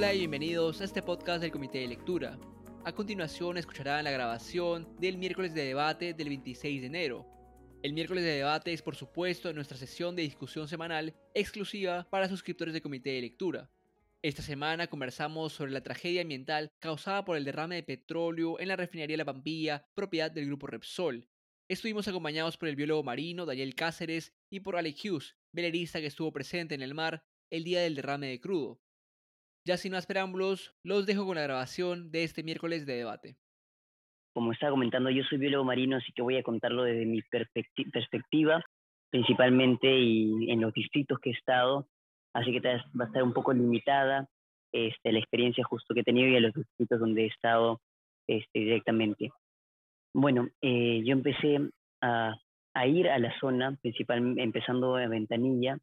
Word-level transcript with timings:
Hola 0.00 0.14
y 0.14 0.20
bienvenidos 0.20 0.80
a 0.80 0.84
este 0.84 1.02
podcast 1.02 1.42
del 1.42 1.50
Comité 1.50 1.80
de 1.80 1.88
Lectura. 1.88 2.38
A 2.86 2.92
continuación 2.92 3.58
escucharán 3.58 4.02
la 4.02 4.10
grabación 4.10 4.88
del 4.98 5.18
miércoles 5.18 5.52
de 5.52 5.62
debate 5.62 6.14
del 6.14 6.30
26 6.30 6.80
de 6.80 6.86
enero. 6.86 7.26
El 7.82 7.92
miércoles 7.92 8.24
de 8.24 8.36
debate 8.36 8.72
es 8.72 8.80
por 8.80 8.96
supuesto 8.96 9.52
nuestra 9.52 9.76
sesión 9.76 10.16
de 10.16 10.22
discusión 10.22 10.68
semanal 10.68 11.14
exclusiva 11.34 12.08
para 12.08 12.30
suscriptores 12.30 12.72
del 12.72 12.82
Comité 12.82 13.10
de 13.10 13.20
Lectura. 13.20 13.70
Esta 14.22 14.40
semana 14.40 14.86
conversamos 14.86 15.52
sobre 15.52 15.72
la 15.72 15.82
tragedia 15.82 16.22
ambiental 16.22 16.70
causada 16.78 17.26
por 17.26 17.36
el 17.36 17.44
derrame 17.44 17.74
de 17.74 17.82
petróleo 17.82 18.58
en 18.58 18.68
la 18.68 18.76
refinería 18.76 19.18
La 19.18 19.26
Pampilla, 19.26 19.84
propiedad 19.92 20.30
del 20.30 20.46
grupo 20.46 20.66
Repsol. 20.66 21.28
Estuvimos 21.68 22.08
acompañados 22.08 22.56
por 22.56 22.70
el 22.70 22.76
biólogo 22.76 23.02
marino 23.02 23.44
Daniel 23.44 23.74
Cáceres 23.74 24.32
y 24.48 24.60
por 24.60 24.76
Alec 24.76 24.96
Hughes, 25.04 25.36
velerista 25.52 26.00
que 26.00 26.06
estuvo 26.06 26.32
presente 26.32 26.74
en 26.74 26.80
el 26.80 26.94
mar 26.94 27.22
el 27.50 27.64
día 27.64 27.82
del 27.82 27.96
derrame 27.96 28.28
de 28.28 28.40
crudo. 28.40 28.80
Ya 29.66 29.76
sin 29.76 29.92
más 29.92 30.06
preámbulos, 30.06 30.74
los 30.82 31.06
dejo 31.06 31.26
con 31.26 31.36
la 31.36 31.42
grabación 31.42 32.10
de 32.10 32.24
este 32.24 32.42
miércoles 32.42 32.86
de 32.86 32.96
debate. 32.96 33.36
Como 34.32 34.52
estaba 34.52 34.72
comentando, 34.72 35.10
yo 35.10 35.22
soy 35.24 35.38
biólogo 35.38 35.64
marino, 35.64 35.96
así 35.96 36.12
que 36.12 36.22
voy 36.22 36.36
a 36.36 36.42
contarlo 36.42 36.84
desde 36.84 37.04
mi 37.04 37.20
perspectiva, 37.92 38.64
principalmente 39.10 39.88
y 39.98 40.50
en 40.50 40.60
los 40.60 40.72
distritos 40.72 41.18
que 41.18 41.30
he 41.30 41.32
estado, 41.32 41.88
así 42.32 42.52
que 42.52 42.60
va 42.60 43.04
a 43.04 43.06
estar 43.06 43.22
un 43.22 43.34
poco 43.34 43.52
limitada 43.52 44.28
este, 44.72 45.12
la 45.12 45.18
experiencia 45.18 45.64
justo 45.64 45.94
que 45.94 46.00
he 46.00 46.04
tenido 46.04 46.28
y 46.28 46.36
a 46.36 46.40
los 46.40 46.54
distritos 46.54 47.00
donde 47.00 47.24
he 47.24 47.26
estado 47.26 47.80
este, 48.28 48.60
directamente. 48.60 49.30
Bueno, 50.14 50.48
eh, 50.62 51.02
yo 51.04 51.12
empecé 51.12 51.58
a, 52.00 52.34
a, 52.74 52.86
ir 52.86 53.08
a 53.08 53.18
la 53.18 53.38
zona, 53.40 53.76
principalmente 53.82 54.42
empezando 54.42 54.98
en 54.98 55.10
Ventanilla, 55.10 55.78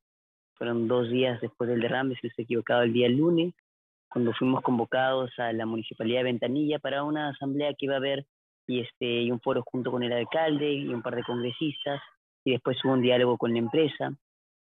fueron 0.55 0.87
dos 0.87 1.09
días 1.09 1.39
después 1.41 1.69
del 1.69 1.81
derrame, 1.81 2.15
si 2.15 2.21
no 2.23 2.29
estoy 2.29 2.45
equivocado, 2.45 2.81
el 2.81 2.93
día 2.93 3.09
lunes, 3.09 3.53
cuando 4.09 4.33
fuimos 4.33 4.61
convocados 4.61 5.31
a 5.37 5.51
la 5.53 5.65
Municipalidad 5.65 6.19
de 6.19 6.25
Ventanilla 6.25 6.79
para 6.79 7.03
una 7.03 7.29
asamblea 7.29 7.73
que 7.73 7.85
iba 7.85 7.95
a 7.95 7.97
haber 7.97 8.25
y, 8.67 8.81
este, 8.81 9.21
y 9.21 9.31
un 9.31 9.39
foro 9.39 9.63
junto 9.65 9.91
con 9.91 10.03
el 10.03 10.11
alcalde 10.11 10.71
y 10.71 10.87
un 10.87 11.01
par 11.01 11.15
de 11.15 11.23
congresistas, 11.23 12.01
y 12.43 12.51
después 12.51 12.77
hubo 12.83 12.93
un 12.93 13.01
diálogo 13.01 13.37
con 13.37 13.53
la 13.53 13.59
empresa, 13.59 14.11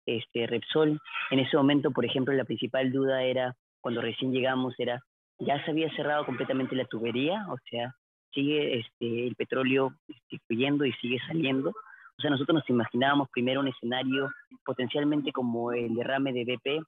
este, 0.06 0.48
Repsol. 0.48 1.00
En 1.32 1.40
ese 1.40 1.58
momento, 1.58 1.92
por 1.92 2.06
ejemplo, 2.06 2.34
la 2.34 2.46
principal 2.46 2.92
duda 2.92 3.24
era, 3.24 3.56
cuando 3.82 4.02
recién 4.02 4.32
llegamos, 4.32 4.76
era, 4.78 5.02
ya 5.40 5.64
se 5.66 5.72
había 5.72 5.90
cerrado 5.96 6.26
completamente 6.26 6.76
la 6.76 6.86
tubería, 6.86 7.46
o 7.50 7.58
sea, 7.70 7.96
sigue 8.34 8.80
este, 8.80 9.28
el 9.28 9.36
petróleo 9.36 9.94
este, 10.08 10.40
fluyendo 10.48 10.86
y 10.86 10.94
sigue 10.94 11.20
saliendo. 11.28 11.70
O 11.70 12.22
sea, 12.22 12.30
nosotros 12.30 12.56
nos 12.56 12.70
imaginábamos 12.70 13.30
primero 13.30 13.60
un 13.60 13.68
escenario 13.68 14.30
potencialmente 14.64 15.32
como 15.32 15.72
el 15.72 15.94
derrame 15.96 16.32
de 16.32 16.46
BP, 16.46 16.86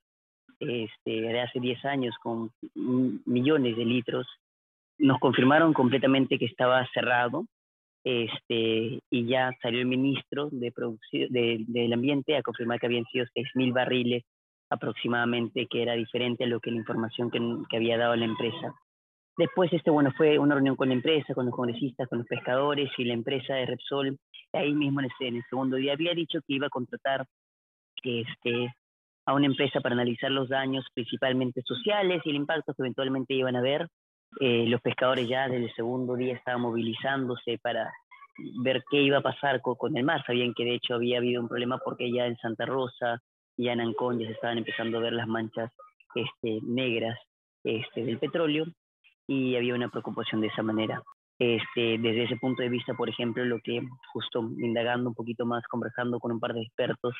este, 0.59 1.21
de 1.21 1.39
hace 1.41 1.59
10 1.59 1.85
años 1.85 2.15
con 2.21 2.51
millones 2.73 3.77
de 3.77 3.85
litros, 3.85 4.27
nos 4.97 5.19
confirmaron 5.19 5.73
completamente 5.73 6.39
que 6.39 6.45
estaba 6.45 6.87
cerrado 6.93 7.45
este, 8.03 9.01
y 9.09 9.25
ya 9.27 9.51
salió 9.61 9.81
el 9.81 9.87
ministro 9.87 10.49
de 10.51 10.71
producción, 10.71 11.27
de, 11.29 11.65
del 11.67 11.93
ambiente 11.93 12.37
a 12.37 12.41
confirmar 12.41 12.79
que 12.79 12.85
habían 12.85 13.05
sido 13.05 13.25
6.000 13.35 13.73
barriles 13.73 14.23
aproximadamente, 14.69 15.67
que 15.69 15.81
era 15.81 15.93
diferente 15.93 16.45
a 16.45 16.47
lo 16.47 16.59
que 16.59 16.71
la 16.71 16.77
información 16.77 17.29
que, 17.29 17.39
que, 17.69 17.77
había 17.77 17.97
dado 17.97 18.15
la 18.15 18.25
empresa. 18.25 18.73
Después, 19.37 19.71
este, 19.71 19.91
bueno, 19.91 20.11
fue 20.17 20.39
una 20.39 20.55
reunión 20.55 20.75
con 20.75 20.87
la 20.87 20.95
empresa, 20.95 21.33
con 21.33 21.45
los 21.45 21.55
congresistas, 21.55 22.07
con 22.07 22.19
los 22.19 22.27
pescadores 22.27 22.89
y 22.97 23.03
la 23.03 23.13
empresa 23.13 23.53
de 23.53 23.65
Repsol, 23.65 24.17
ahí 24.53 24.73
mismo 24.73 25.01
en, 25.01 25.09
en 25.19 25.35
el 25.35 25.43
segundo 25.49 25.75
día 25.75 25.93
había 25.93 26.13
dicho 26.13 26.39
que 26.47 26.53
iba 26.53 26.67
a 26.67 26.71
contratar 26.71 27.25
este, 28.03 28.73
a 29.27 29.33
una 29.33 29.45
empresa 29.45 29.81
para 29.81 29.93
analizar 29.93 30.31
los 30.31 30.47
daños 30.47 30.85
principalmente 30.93 31.61
sociales 31.61 32.21
y 32.23 32.29
el 32.29 32.37
impacto 32.37 32.73
que 32.73 32.81
eventualmente 32.81 33.33
iban 33.33 33.57
a 33.57 33.59
haber. 33.59 33.87
Eh, 34.39 34.65
los 34.67 34.81
pescadores 34.81 35.27
ya 35.27 35.49
desde 35.49 35.65
el 35.65 35.75
segundo 35.75 36.15
día 36.15 36.33
estaban 36.33 36.61
movilizándose 36.61 37.59
para 37.61 37.91
ver 38.63 38.83
qué 38.89 39.01
iba 39.01 39.17
a 39.17 39.21
pasar 39.21 39.61
con, 39.61 39.97
el 39.97 40.05
mar. 40.05 40.23
Sabían 40.25 40.53
que 40.53 40.63
de 40.63 40.75
hecho 40.75 40.95
había 40.95 41.17
habido 41.17 41.41
un 41.41 41.49
problema 41.49 41.77
porque 41.83 42.09
ya 42.09 42.25
en 42.25 42.37
Santa 42.37 42.65
Rosa, 42.65 43.21
y 43.57 43.67
en 43.67 43.81
Ancón 43.81 44.19
ya 44.19 44.27
se 44.27 44.33
estaban 44.33 44.59
empezando 44.59 44.97
a 44.97 45.01
ver 45.01 45.13
las 45.13 45.27
manchas 45.27 45.71
este, 46.15 46.59
negras 46.63 47.19
este, 47.63 48.05
del 48.05 48.19
petróleo 48.19 48.65
y 49.27 49.55
había 49.55 49.73
una 49.73 49.89
preocupación 49.89 50.39
de 50.39 50.47
esa 50.47 50.63
manera. 50.63 51.01
Este, 51.39 51.97
desde 51.97 52.23
ese 52.23 52.37
punto 52.37 52.63
de 52.63 52.69
vista, 52.69 52.93
por 52.93 53.09
ejemplo, 53.09 53.43
lo 53.43 53.59
que 53.59 53.81
justo 54.13 54.39
indagando 54.57 55.09
un 55.09 55.15
poquito 55.15 55.45
más, 55.45 55.63
conversando 55.67 56.19
con 56.19 56.31
un 56.31 56.39
par 56.39 56.53
de 56.53 56.61
expertos, 56.61 57.13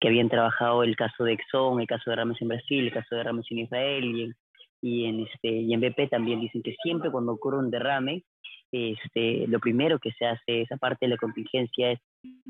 que 0.00 0.08
habían 0.08 0.28
trabajado 0.28 0.82
el 0.82 0.96
caso 0.96 1.24
de 1.24 1.32
Exxon, 1.32 1.80
el 1.80 1.86
caso 1.86 2.10
de 2.10 2.16
Rames 2.16 2.40
en 2.40 2.48
Brasil, 2.48 2.86
el 2.86 2.92
caso 2.92 3.16
de 3.16 3.22
Rames 3.22 3.46
en 3.50 3.58
Israel 3.58 4.04
y 4.04 4.22
en, 4.24 4.34
y 4.80 5.04
en, 5.06 5.20
este, 5.20 5.48
y 5.48 5.72
en 5.74 5.80
BP 5.80 6.08
también 6.10 6.40
dicen 6.40 6.62
que 6.62 6.76
siempre 6.82 7.10
cuando 7.10 7.32
ocurre 7.32 7.58
un 7.58 7.70
derrame, 7.70 8.22
este, 8.70 9.46
lo 9.48 9.58
primero 9.58 9.98
que 9.98 10.12
se 10.12 10.26
hace, 10.26 10.62
esa 10.62 10.76
parte 10.76 11.06
de 11.06 11.10
la 11.10 11.16
contingencia, 11.16 11.92
es 11.92 12.00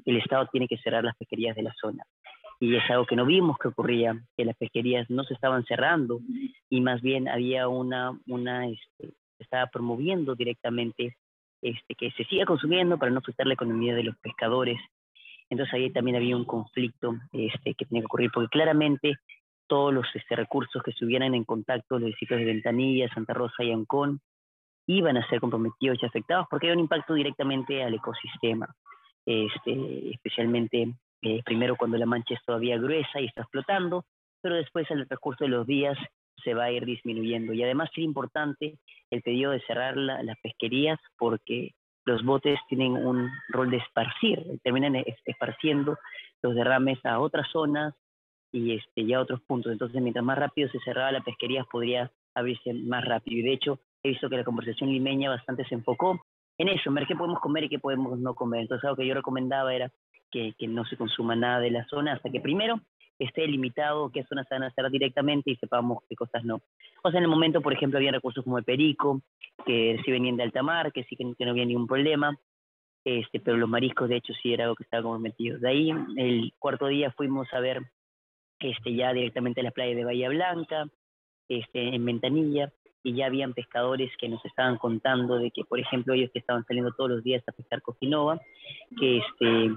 el 0.05 0.17
Estado 0.17 0.49
tiene 0.51 0.69
que 0.69 0.79
cerrar 0.79 1.05
las 1.05 1.17
pesquerías 1.17 1.57
de 1.57 1.63
la 1.63 1.75
zona. 1.81 2.05
Y 2.61 2.75
es 2.75 2.91
algo 2.91 3.07
que 3.07 3.17
no 3.17 3.25
vimos 3.25 3.57
que 3.59 3.69
ocurría, 3.69 4.21
que 4.37 4.45
las 4.45 4.57
pesquerías 4.57 5.09
no 5.09 5.23
se 5.25 5.35
estaban 5.35 5.65
cerrando 5.65 6.21
y 6.69 6.81
más 6.81 7.01
bien 7.03 7.29
había 7.29 7.69
una, 7.69 8.19
una 8.27 8.67
este, 8.67 9.15
estaba 9.39 9.69
promoviendo 9.69 10.35
directamente 10.35 11.17
este, 11.63 11.95
que 11.95 12.11
se 12.13 12.25
siga 12.25 12.47
consumiendo 12.47 12.99
para 12.99 13.13
no 13.13 13.19
afectar 13.19 13.47
la 13.47 13.55
economía 13.55 13.95
de 13.95 14.03
los 14.03 14.17
pescadores 14.19 14.81
entonces 15.51 15.75
ahí 15.75 15.91
también 15.91 16.17
había 16.17 16.37
un 16.37 16.45
conflicto 16.45 17.15
este, 17.33 17.75
que 17.75 17.85
tenía 17.87 18.03
que 18.03 18.07
ocurrir, 18.07 18.31
porque 18.33 18.49
claramente 18.49 19.17
todos 19.67 19.93
los 19.93 20.07
este, 20.15 20.37
recursos 20.37 20.83
que 20.83 20.91
estuvieran 20.91 21.35
en 21.35 21.45
contacto, 21.45 21.99
los 21.99 22.07
distritos 22.07 22.39
de 22.39 22.45
Ventanilla, 22.45 23.13
Santa 23.13 23.35
Rosa 23.35 23.65
y 23.65 23.73
Ancón, 23.73 24.21
iban 24.87 25.17
a 25.19 25.29
ser 25.29 25.41
comprometidos 25.41 25.99
y 26.03 26.07
afectados 26.07 26.47
porque 26.51 26.69
hay 26.69 26.73
un 26.73 26.81
impacto 26.81 27.15
directamente 27.15 27.83
al 27.83 27.95
ecosistema, 27.95 28.75
este, 29.27 30.11
especialmente 30.11 30.95
eh, 31.21 31.43
primero 31.45 31.77
cuando 31.77 31.99
la 31.99 32.07
mancha 32.07 32.35
es 32.35 32.45
todavía 32.45 32.79
gruesa 32.79 33.21
y 33.21 33.27
está 33.27 33.43
explotando, 33.43 34.07
pero 34.41 34.55
después 34.55 34.91
al 34.91 35.07
transcurso 35.07 35.45
de 35.45 35.51
los 35.51 35.67
días 35.67 35.99
se 36.43 36.55
va 36.55 36.65
a 36.65 36.73
ir 36.73 36.85
disminuyendo. 36.85 37.53
Y 37.53 37.63
además 37.63 37.91
es 37.93 37.99
importante 37.99 38.79
el 39.11 39.23
pedido 39.23 39.51
de 39.51 39.61
cerrar 39.63 39.97
las 39.97 40.39
pesquerías 40.41 40.99
porque 41.19 41.73
los 42.09 42.25
botes 42.25 42.59
tienen 42.69 42.97
un 42.97 43.31
rol 43.51 43.71
de 43.71 43.77
esparcir, 43.77 44.43
terminan 44.65 44.97
esparciendo 45.27 45.99
los 46.43 46.55
derrames 46.55 46.99
a 47.05 47.21
otras 47.21 47.47
zonas 47.53 47.95
y 48.51 48.77
este, 48.77 49.15
a 49.15 49.21
otros 49.21 49.43
puntos. 49.43 49.71
Entonces, 49.71 50.01
mientras 50.01 50.25
más 50.25 50.39
rápido 50.39 50.71
se 50.71 50.81
cerraba 50.81 51.13
la 51.13 51.21
pesquería, 51.21 51.65
podría 51.65 52.11
abrirse 52.35 52.73
más 52.73 53.05
rápido. 53.05 53.41
Y 53.41 53.43
de 53.43 53.53
hecho, 53.53 53.81
he 54.03 54.09
visto 54.09 54.31
que 54.31 54.39
la 54.39 54.45
conversación 54.45 54.91
limeña 54.91 55.29
bastante 55.29 55.67
se 55.67 55.75
enfocó 55.75 56.19
en 56.57 56.69
eso, 56.69 56.89
en 56.89 56.95
ver 56.95 57.07
qué 57.07 57.15
podemos 57.15 57.41
comer 57.41 57.65
y 57.65 57.69
qué 57.69 57.79
podemos 57.79 58.19
no 58.19 58.35
comer. 58.35 58.63
Entonces, 58.63 58.85
algo 58.85 58.97
que 58.97 59.07
yo 59.07 59.15
recomendaba 59.15 59.75
era 59.75 59.93
que, 60.31 60.55
que 60.59 60.67
no 60.67 60.87
se 60.87 60.97
consuma 60.97 61.37
nada 61.37 61.61
de 61.61 61.71
la 61.71 61.85
zona 61.89 62.15
hasta 62.15 62.31
que 62.31 62.41
primero 62.41 62.81
esté 63.19 63.47
limitado 63.47 64.11
qué 64.11 64.25
zonas 64.25 64.47
se 64.49 64.55
van 64.55 64.65
a 64.65 64.69
hacer 64.69 64.89
directamente 64.91 65.51
y 65.51 65.56
sepamos 65.56 66.05
qué 66.09 66.15
cosas 66.15 66.45
no. 66.45 66.61
O 67.03 67.11
sea, 67.11 67.19
en 67.19 67.25
el 67.25 67.31
momento, 67.31 67.61
por 67.61 67.73
ejemplo, 67.73 67.99
había 67.99 68.12
recursos 68.12 68.45
como 68.45 68.59
el 68.59 68.65
perico, 68.65 69.23
que 69.67 70.01
sí 70.05 70.11
venían 70.11 70.37
de 70.37 70.45
alta 70.45 70.62
mar, 70.62 70.93
que 70.93 71.05
sí 71.05 71.17
que, 71.17 71.25
no 71.25 71.51
había 71.51 71.65
ningún 71.65 71.87
problema, 71.87 72.39
este, 73.05 73.41
pero 73.41 73.56
los 73.56 73.69
mariscos 73.69 74.09
de 74.09 74.17
hecho 74.17 74.33
sí 74.43 74.53
era 74.53 74.65
algo 74.65 74.77
que 74.77 74.84
estaba 74.84 75.03
comprometido. 75.03 75.59
De 75.59 75.69
ahí, 75.69 75.91
el 76.17 76.53
cuarto 76.59 76.87
día 76.87 77.11
fuimos 77.12 77.53
a 77.53 77.61
ver 77.61 77.83
este, 78.61 78.95
ya 78.95 79.12
directamente 79.12 79.62
las 79.62 79.73
playas 79.73 79.97
de 79.97 80.05
Bahía 80.05 80.29
Blanca, 80.29 80.87
este, 81.49 81.95
en 81.95 82.05
Ventanilla, 82.05 82.73
y 83.03 83.15
ya 83.15 83.27
habían 83.27 83.55
pescadores 83.55 84.11
que 84.19 84.29
nos 84.29 84.45
estaban 84.45 84.77
contando 84.77 85.39
de 85.39 85.50
que, 85.50 85.65
por 85.65 85.79
ejemplo, 85.79 86.15
ellos 86.15 86.31
que 86.33 86.41
estaban 86.41 86.65
saliendo 86.67 86.93
todos 86.93 87.11
los 87.11 87.25
días 87.25 87.43
a 87.47 87.53
pescar 87.53 87.81
cojinova, 87.81 88.41
que 88.99 89.19
este, 89.19 89.77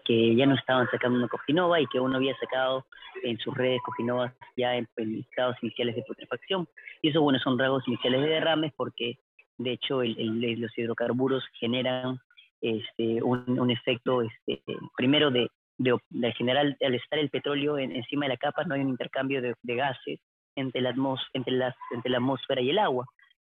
que 0.00 0.34
ya 0.34 0.46
no 0.46 0.54
estaban 0.54 0.88
sacando 0.90 1.18
una 1.18 1.28
cojinova 1.28 1.80
y 1.80 1.86
que 1.86 2.00
uno 2.00 2.16
había 2.16 2.36
sacado 2.38 2.86
en 3.22 3.38
sus 3.38 3.54
redes 3.54 3.80
cojinovas 3.84 4.32
ya 4.56 4.76
en, 4.76 4.88
estados 4.96 5.56
iniciales 5.62 5.96
de 5.96 6.02
putrefacción. 6.02 6.68
Y 7.02 7.10
eso, 7.10 7.20
bueno, 7.20 7.38
son 7.38 7.58
rasgos 7.58 7.86
iniciales 7.86 8.22
de 8.22 8.28
derrames 8.28 8.72
porque, 8.76 9.18
de 9.58 9.72
hecho, 9.72 10.02
el, 10.02 10.60
los 10.60 10.76
hidrocarburos 10.76 11.44
generan 11.58 12.18
este, 12.60 13.22
un, 13.22 13.58
un 13.58 13.70
efecto, 13.70 14.22
este, 14.22 14.62
primero, 14.96 15.30
de, 15.30 15.48
de, 15.78 15.96
de, 16.10 16.32
general, 16.32 16.76
al 16.80 16.94
estar 16.94 17.18
el 17.18 17.30
petróleo 17.30 17.78
encima 17.78 18.26
de 18.26 18.30
la 18.30 18.36
capa, 18.36 18.64
no 18.64 18.74
hay 18.74 18.80
un 18.80 18.90
intercambio 18.90 19.42
de, 19.42 19.54
de 19.62 19.74
gases 19.74 20.20
entre 20.54 20.80
la, 20.80 20.94
entre, 21.32 21.54
las, 21.54 21.74
entre 21.90 22.10
la 22.10 22.18
atmósfera 22.18 22.60
y 22.60 22.70
el 22.70 22.78
agua. 22.78 23.06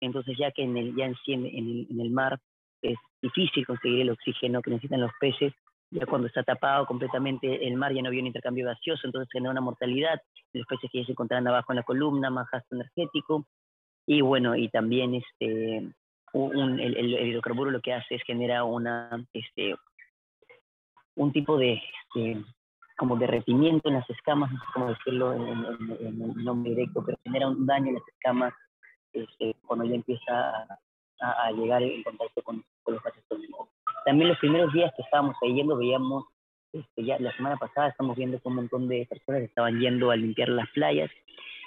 Entonces, 0.00 0.36
ya 0.38 0.50
que 0.50 0.62
en 0.62 0.76
el, 0.76 0.94
ya 0.94 1.06
en, 1.06 1.16
en, 1.26 1.46
el, 1.46 1.86
en 1.90 2.00
el 2.00 2.10
mar 2.10 2.38
es 2.82 2.98
difícil 3.22 3.66
conseguir 3.66 4.02
el 4.02 4.10
oxígeno 4.10 4.62
que 4.62 4.70
necesitan 4.70 5.00
los 5.00 5.12
peces, 5.18 5.52
ya 5.90 6.06
cuando 6.06 6.26
está 6.26 6.42
tapado 6.42 6.86
completamente 6.86 7.66
el 7.66 7.76
mar 7.76 7.92
ya 7.92 8.02
no 8.02 8.08
había 8.08 8.20
un 8.20 8.26
intercambio 8.26 8.66
gaseoso, 8.66 9.06
entonces 9.06 9.30
genera 9.32 9.52
una 9.52 9.60
mortalidad, 9.60 10.20
los 10.52 10.66
peces 10.66 10.90
que 10.90 11.00
ya 11.00 11.06
se 11.06 11.12
encontraban 11.12 11.46
abajo 11.46 11.72
en 11.72 11.76
la 11.76 11.82
columna, 11.82 12.30
más 12.30 12.48
gasto 12.50 12.74
energético, 12.74 13.46
y 14.06 14.20
bueno, 14.20 14.56
y 14.56 14.68
también 14.68 15.14
este, 15.14 15.88
un, 16.32 16.80
el, 16.80 16.96
el, 16.96 17.28
hidrocarburo 17.28 17.70
lo 17.70 17.80
que 17.80 17.92
hace 17.92 18.16
es 18.16 18.22
genera 18.24 18.64
una, 18.64 19.24
este, 19.32 19.74
un 21.16 21.32
tipo 21.32 21.56
de, 21.58 21.74
este, 21.74 22.44
como 22.96 23.16
derretimiento 23.16 23.88
en 23.88 23.94
las 23.94 24.08
escamas, 24.10 24.50
no 24.50 24.58
sé 24.58 24.64
cómo 24.72 24.88
decirlo 24.88 25.32
en, 25.34 25.90
el 26.00 26.44
nombre 26.44 26.70
directo, 26.70 27.04
pero 27.04 27.18
genera 27.24 27.48
un 27.48 27.66
daño 27.66 27.88
en 27.88 27.94
las 27.94 28.08
escamas 28.08 28.54
este, 29.12 29.54
cuando 29.66 29.84
ya 29.84 29.94
empieza 29.94 30.66
a, 31.20 31.50
llegar 31.52 31.82
en 31.82 32.02
contacto 32.02 32.42
con, 32.42 32.64
los 32.86 33.02
gases 33.02 33.24
tóxicos. 33.28 33.68
También 34.06 34.28
los 34.28 34.38
primeros 34.38 34.72
días 34.72 34.92
que 34.94 35.02
estábamos 35.02 35.34
ahí 35.42 35.52
yendo, 35.52 35.76
veíamos, 35.76 36.26
este, 36.72 37.04
ya 37.04 37.18
la 37.18 37.36
semana 37.36 37.56
pasada 37.56 37.88
estamos 37.88 38.16
viendo 38.16 38.40
que 38.40 38.46
un 38.46 38.54
montón 38.54 38.86
de 38.86 39.04
personas 39.10 39.42
estaban 39.42 39.80
yendo 39.80 40.12
a 40.12 40.16
limpiar 40.16 40.48
las 40.48 40.70
playas. 40.70 41.10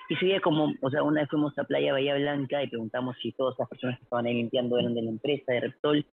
Y 0.08 0.16
se 0.16 0.26
veía 0.26 0.40
como, 0.40 0.74
o 0.82 0.90
sea, 0.90 1.04
una 1.04 1.20
vez 1.20 1.30
fuimos 1.30 1.58
a 1.60 1.66
Playa 1.66 1.92
Bahía 1.92 2.16
Blanca 2.16 2.64
y 2.64 2.68
preguntamos 2.70 3.18
si 3.22 3.34
todas 3.34 3.60
las 3.60 3.68
personas 3.68 3.98
que 3.98 4.06
estaban 4.06 4.26
ahí 4.26 4.36
limpiando 4.36 4.80
eran 4.80 4.96
de 4.96 5.02
la 5.02 5.10
empresa 5.10 5.52
de 5.52 5.60
Repsol. 5.60 6.06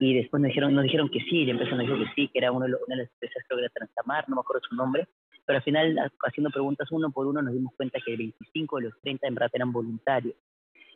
Y 0.00 0.14
después 0.14 0.40
nos 0.40 0.48
dijeron, 0.48 0.74
nos 0.74 0.82
dijeron 0.82 1.08
que 1.10 1.20
sí, 1.20 1.44
la 1.44 1.52
empresa 1.52 1.76
nos 1.76 1.86
dijo 1.86 1.96
que 1.96 2.10
sí, 2.16 2.26
que 2.26 2.40
era 2.40 2.50
uno 2.50 2.66
de 2.66 2.72
una 2.72 2.96
de 2.96 3.02
las 3.04 3.12
empresas, 3.12 3.44
creo 3.46 3.58
que 3.58 3.64
era 3.66 3.72
Transamar, 3.72 4.28
no 4.28 4.34
me 4.34 4.40
acuerdo 4.40 4.62
su 4.68 4.74
nombre, 4.74 5.06
pero 5.46 5.58
al 5.58 5.62
final, 5.62 5.96
haciendo 6.26 6.50
preguntas 6.50 6.88
uno 6.90 7.12
por 7.12 7.28
uno, 7.28 7.40
nos 7.40 7.54
dimos 7.54 7.72
cuenta 7.76 8.00
que 8.04 8.16
25 8.16 8.78
de 8.78 8.82
los 8.82 9.00
30 9.00 9.28
en 9.28 9.34
verdad 9.34 9.50
eran 9.52 9.72
voluntarios. 9.72 10.34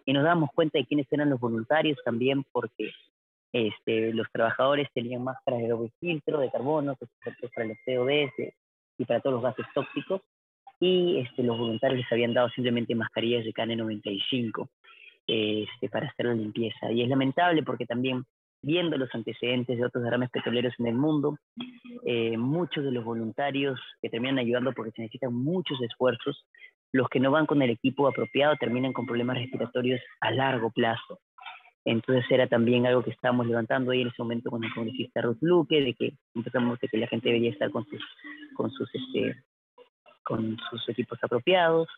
Y 0.04 0.12
nos 0.12 0.24
damos 0.24 0.50
cuenta 0.52 0.78
de 0.78 0.86
quiénes 0.86 1.06
eran 1.12 1.30
los 1.30 1.38
voluntarios 1.38 1.98
también 2.04 2.44
porque 2.50 2.90
este, 3.52 4.12
los 4.14 4.26
trabajadores 4.32 4.88
tenían 4.94 5.24
máscaras 5.24 5.60
de 5.60 5.68
doble 5.68 5.90
filtro, 6.00 6.40
de 6.40 6.50
carbono, 6.50 6.96
que 6.96 7.04
es 7.04 7.50
para 7.54 7.66
el 7.66 7.76
CO2 7.86 8.30
y 8.98 9.04
para 9.04 9.20
todos 9.20 9.34
los 9.34 9.42
gases 9.42 9.66
tóxicos, 9.74 10.22
y 10.80 11.18
este, 11.18 11.42
los 11.42 11.58
voluntarios 11.58 12.00
les 12.00 12.12
habían 12.12 12.34
dado 12.34 12.48
simplemente 12.50 12.94
mascarillas 12.94 13.44
de 13.44 13.52
KN95 13.52 14.68
este, 15.26 15.88
para 15.88 16.08
hacer 16.08 16.26
la 16.26 16.34
limpieza. 16.34 16.90
Y 16.90 17.02
es 17.02 17.08
lamentable 17.08 17.62
porque 17.62 17.86
también 17.86 18.24
viendo 18.62 18.96
los 18.96 19.12
antecedentes 19.14 19.76
de 19.76 19.84
otros 19.84 20.04
derrames 20.04 20.30
petroleros 20.30 20.74
en 20.78 20.86
el 20.86 20.94
mundo, 20.94 21.36
eh, 22.06 22.36
muchos 22.36 22.84
de 22.84 22.92
los 22.92 23.04
voluntarios 23.04 23.80
que 24.00 24.08
terminan 24.08 24.38
ayudando 24.38 24.72
porque 24.72 24.92
se 24.92 25.02
necesitan 25.02 25.34
muchos 25.34 25.80
esfuerzos, 25.82 26.46
los 26.92 27.08
que 27.08 27.20
no 27.20 27.30
van 27.30 27.46
con 27.46 27.60
el 27.62 27.70
equipo 27.70 28.06
apropiado 28.06 28.56
terminan 28.56 28.92
con 28.92 29.06
problemas 29.06 29.38
respiratorios 29.38 30.00
a 30.20 30.30
largo 30.30 30.70
plazo. 30.70 31.20
Entonces 31.84 32.24
era 32.30 32.46
también 32.46 32.86
algo 32.86 33.02
que 33.02 33.10
estábamos 33.10 33.46
levantando 33.46 33.90
ahí 33.90 34.02
en 34.02 34.08
ese 34.08 34.22
momento 34.22 34.50
con 34.50 34.62
el 34.62 34.72
congresista 34.72 35.20
Ruth 35.22 35.38
Luque, 35.40 35.80
de 35.80 35.94
que 35.94 36.14
empezamos 36.34 36.78
de 36.78 36.88
que 36.88 36.98
la 36.98 37.08
gente 37.08 37.28
debería 37.28 37.50
estar 37.50 37.70
con 37.70 37.84
sus, 37.86 38.00
con 38.54 38.70
sus 38.70 38.88
este, 38.94 39.42
con 40.22 40.56
sus 40.70 40.88
equipos 40.88 41.18
apropiados. 41.22 41.88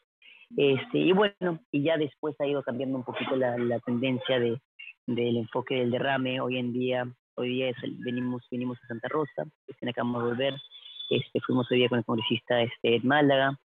Este, 0.57 0.99
y 0.99 1.13
bueno, 1.13 1.61
y 1.71 1.83
ya 1.83 1.97
después 1.97 2.35
ha 2.41 2.47
ido 2.47 2.63
cambiando 2.63 2.97
un 2.97 3.05
poquito 3.05 3.37
la, 3.37 3.59
la 3.59 3.79
tendencia 3.81 4.39
de, 4.39 4.59
del 5.07 5.37
enfoque 5.37 5.77
del 5.77 5.91
derrame. 5.91 6.41
Hoy 6.41 6.59
en 6.59 6.73
día, 6.73 7.07
hoy 7.35 7.49
día 7.49 7.73
venimos, 8.05 8.47
venimos 8.51 8.79
a 8.83 8.87
Santa 8.87 9.09
Rosa, 9.09 9.45
este, 9.67 9.91
acabamos 9.91 10.23
de 10.23 10.29
volver. 10.31 10.55
Este, 11.11 11.41
fuimos 11.41 11.71
hoy 11.71 11.79
día 11.79 11.89
con 11.89 11.99
el 11.99 12.05
congresista 12.05 12.63
este, 12.63 13.01
Málaga, 13.03 13.59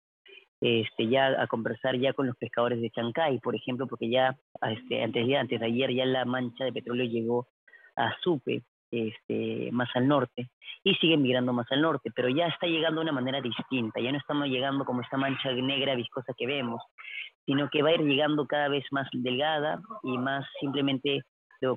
este, 0.61 1.07
ya 1.07 1.41
a 1.41 1.47
conversar 1.47 1.97
ya 1.97 2.13
con 2.13 2.27
los 2.27 2.37
pescadores 2.37 2.81
de 2.81 2.89
Chancay, 2.89 3.39
por 3.39 3.55
ejemplo, 3.55 3.87
porque 3.87 4.09
ya 4.09 4.37
este, 4.61 5.03
antes, 5.03 5.27
de, 5.27 5.37
antes 5.37 5.59
de 5.59 5.65
ayer 5.65 5.93
ya 5.93 6.05
la 6.05 6.25
mancha 6.25 6.65
de 6.65 6.73
petróleo 6.73 7.05
llegó 7.05 7.47
a 7.95 8.13
Supe, 8.21 8.63
este, 8.91 9.69
más 9.71 9.89
al 9.95 10.07
norte 10.07 10.49
y 10.83 10.95
sigue 10.95 11.17
migrando 11.17 11.53
más 11.53 11.71
al 11.71 11.81
norte, 11.81 12.11
pero 12.15 12.29
ya 12.29 12.47
está 12.47 12.67
llegando 12.67 13.01
de 13.01 13.03
una 13.03 13.11
manera 13.11 13.41
distinta, 13.41 13.99
ya 13.99 14.11
no 14.11 14.17
estamos 14.17 14.47
llegando 14.47 14.85
como 14.85 15.01
esta 15.01 15.17
mancha 15.17 15.51
negra 15.51 15.95
viscosa 15.95 16.33
que 16.37 16.47
vemos, 16.47 16.81
sino 17.45 17.69
que 17.69 17.83
va 17.83 17.89
a 17.89 17.93
ir 17.93 18.01
llegando 18.01 18.47
cada 18.47 18.67
vez 18.67 18.85
más 18.91 19.07
delgada 19.13 19.81
y 20.03 20.17
más 20.17 20.45
simplemente 20.59 21.21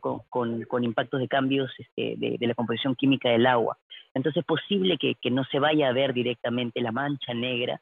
con, 0.00 0.64
con, 0.64 0.84
impactos 0.84 1.20
de 1.20 1.28
cambios 1.28 1.70
este, 1.78 2.14
de, 2.16 2.46
la 2.46 2.54
composición 2.54 2.94
química 2.94 3.30
del 3.30 3.46
agua. 3.46 3.76
Entonces 4.14 4.40
es 4.40 4.46
posible 4.46 4.98
que, 4.98 5.14
que 5.20 5.30
no 5.30 5.44
se 5.44 5.58
vaya 5.58 5.88
a 5.88 5.92
ver 5.92 6.12
directamente 6.12 6.80
la 6.80 6.92
mancha 6.92 7.34
negra 7.34 7.80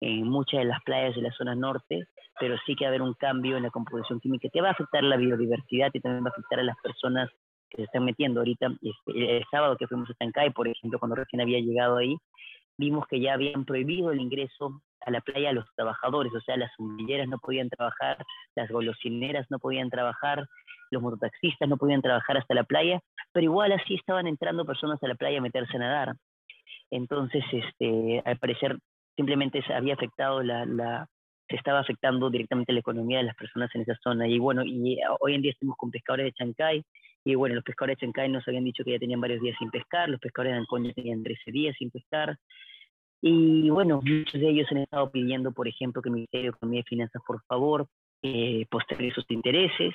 en 0.00 0.28
muchas 0.28 0.60
de 0.60 0.66
las 0.66 0.82
playas 0.82 1.14
de 1.14 1.22
la 1.22 1.32
zona 1.32 1.54
norte, 1.54 2.06
pero 2.38 2.56
sí 2.66 2.74
que 2.74 2.84
va 2.84 2.88
a 2.88 2.90
haber 2.90 3.02
un 3.02 3.14
cambio 3.14 3.56
en 3.56 3.64
la 3.64 3.70
composición 3.70 4.20
química 4.20 4.48
que 4.52 4.60
va 4.60 4.68
a 4.68 4.72
afectar 4.72 5.02
la 5.02 5.16
biodiversidad 5.16 5.90
y 5.92 6.00
también 6.00 6.24
va 6.24 6.28
a 6.28 6.32
afectar 6.32 6.60
a 6.60 6.64
las 6.64 6.76
personas 6.82 7.30
que 7.70 7.78
se 7.78 7.82
están 7.84 8.04
metiendo 8.04 8.40
ahorita. 8.40 8.66
Este, 8.82 9.36
el 9.36 9.44
sábado 9.50 9.76
que 9.76 9.86
fuimos 9.86 10.10
a 10.10 10.14
Tancay, 10.14 10.50
por 10.50 10.68
ejemplo, 10.68 10.98
cuando 10.98 11.16
recién 11.16 11.40
había 11.40 11.60
llegado 11.60 11.96
ahí, 11.96 12.16
vimos 12.78 13.06
que 13.06 13.20
ya 13.20 13.34
habían 13.34 13.64
prohibido 13.64 14.10
el 14.10 14.20
ingreso 14.20 14.82
a 15.04 15.10
la 15.10 15.20
playa 15.20 15.50
a 15.50 15.52
los 15.52 15.66
trabajadores, 15.74 16.32
o 16.34 16.40
sea, 16.40 16.56
las 16.56 16.72
sombrilleras 16.76 17.28
no 17.28 17.38
podían 17.38 17.68
trabajar, 17.68 18.24
las 18.54 18.70
golosineras 18.70 19.46
no 19.50 19.58
podían 19.58 19.90
trabajar, 19.90 20.46
los 20.90 21.02
mototaxistas 21.02 21.68
no 21.68 21.76
podían 21.76 22.02
trabajar 22.02 22.36
hasta 22.36 22.54
la 22.54 22.64
playa, 22.64 23.00
pero 23.32 23.44
igual 23.44 23.72
así 23.72 23.94
estaban 23.94 24.26
entrando 24.26 24.64
personas 24.64 25.02
a 25.02 25.08
la 25.08 25.14
playa 25.14 25.38
a 25.38 25.42
meterse 25.42 25.76
a 25.76 25.80
nadar. 25.80 26.14
Entonces, 26.90 27.42
este, 27.50 28.22
al 28.24 28.38
parecer, 28.38 28.78
simplemente 29.16 29.62
se 29.62 29.72
había 29.72 29.94
afectado 29.94 30.42
la, 30.42 30.66
la, 30.66 31.08
se 31.48 31.56
estaba 31.56 31.80
afectando 31.80 32.30
directamente 32.30 32.72
la 32.72 32.80
economía 32.80 33.18
de 33.18 33.24
las 33.24 33.36
personas 33.36 33.70
en 33.74 33.82
esa 33.82 33.96
zona. 34.02 34.28
Y 34.28 34.38
bueno, 34.38 34.62
y 34.64 34.98
hoy 35.20 35.34
en 35.34 35.42
día 35.42 35.52
estamos 35.52 35.76
con 35.76 35.90
pescadores 35.90 36.26
de 36.26 36.32
Chancay, 36.32 36.82
y 37.24 37.34
bueno, 37.34 37.54
los 37.54 37.64
pescadores 37.64 37.98
de 37.98 38.06
Chancay 38.06 38.28
nos 38.28 38.46
habían 38.48 38.64
dicho 38.64 38.82
que 38.84 38.92
ya 38.92 38.98
tenían 38.98 39.20
varios 39.20 39.40
días 39.40 39.56
sin 39.58 39.70
pescar, 39.70 40.08
los 40.08 40.20
pescadores 40.20 40.54
de 40.54 40.58
Ancón 40.58 40.92
tenían 40.92 41.22
13 41.22 41.52
días 41.52 41.76
sin 41.78 41.90
pescar. 41.90 42.36
Y 43.20 43.70
bueno, 43.70 44.00
muchos 44.02 44.40
de 44.40 44.48
ellos 44.48 44.66
han 44.72 44.78
estado 44.78 45.10
pidiendo, 45.12 45.52
por 45.52 45.68
ejemplo, 45.68 46.02
que 46.02 46.08
el 46.08 46.14
Ministerio 46.14 46.50
de 46.50 46.56
Economía 46.56 46.80
y 46.80 46.84
Finanzas, 46.84 47.22
por 47.24 47.40
favor, 47.44 47.86
eh, 48.22 48.66
postergue 48.68 49.12
sus 49.12 49.24
intereses 49.30 49.94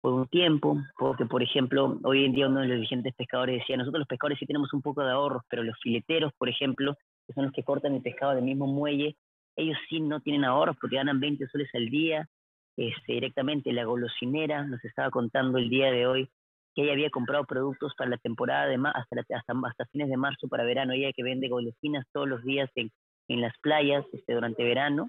por 0.00 0.12
un 0.12 0.26
tiempo, 0.26 0.76
porque, 0.98 1.26
por 1.26 1.42
ejemplo, 1.42 1.98
hoy 2.02 2.24
en 2.24 2.32
día 2.32 2.48
uno 2.48 2.60
de 2.60 2.68
los 2.68 2.76
dirigentes 2.76 3.14
pescadores 3.14 3.60
decía, 3.60 3.76
nosotros 3.76 4.00
los 4.00 4.08
pescadores 4.08 4.38
sí 4.38 4.46
tenemos 4.46 4.72
un 4.72 4.82
poco 4.82 5.04
de 5.04 5.12
ahorros, 5.12 5.42
pero 5.48 5.62
los 5.62 5.78
fileteros, 5.80 6.32
por 6.36 6.48
ejemplo, 6.48 6.96
que 7.26 7.32
son 7.32 7.44
los 7.44 7.52
que 7.52 7.62
cortan 7.62 7.94
el 7.94 8.02
pescado 8.02 8.34
del 8.34 8.44
mismo 8.44 8.66
muelle, 8.66 9.16
ellos 9.56 9.78
sí 9.88 10.00
no 10.00 10.20
tienen 10.20 10.44
ahorros 10.44 10.76
porque 10.80 10.96
ganan 10.96 11.20
20 11.20 11.46
soles 11.48 11.68
al 11.74 11.88
día, 11.88 12.28
este, 12.76 13.14
directamente 13.14 13.72
la 13.72 13.84
golosinera 13.84 14.64
nos 14.64 14.84
estaba 14.84 15.10
contando 15.10 15.58
el 15.58 15.70
día 15.70 15.90
de 15.90 16.06
hoy 16.06 16.28
que 16.76 16.82
ella 16.82 16.92
había 16.92 17.10
comprado 17.10 17.44
productos 17.44 17.94
para 17.96 18.10
la 18.10 18.18
temporada 18.18 18.66
de 18.66 18.76
hasta, 18.76 19.16
hasta, 19.64 19.86
fines 19.86 20.10
de 20.10 20.16
marzo 20.18 20.46
para 20.46 20.62
verano, 20.62 20.92
ella 20.92 21.10
que 21.16 21.22
vende 21.22 21.48
golosinas 21.48 22.04
todos 22.12 22.28
los 22.28 22.44
días 22.44 22.70
en, 22.74 22.90
en 23.28 23.40
las 23.40 23.54
playas 23.62 24.04
este, 24.12 24.34
durante 24.34 24.62
verano, 24.62 25.08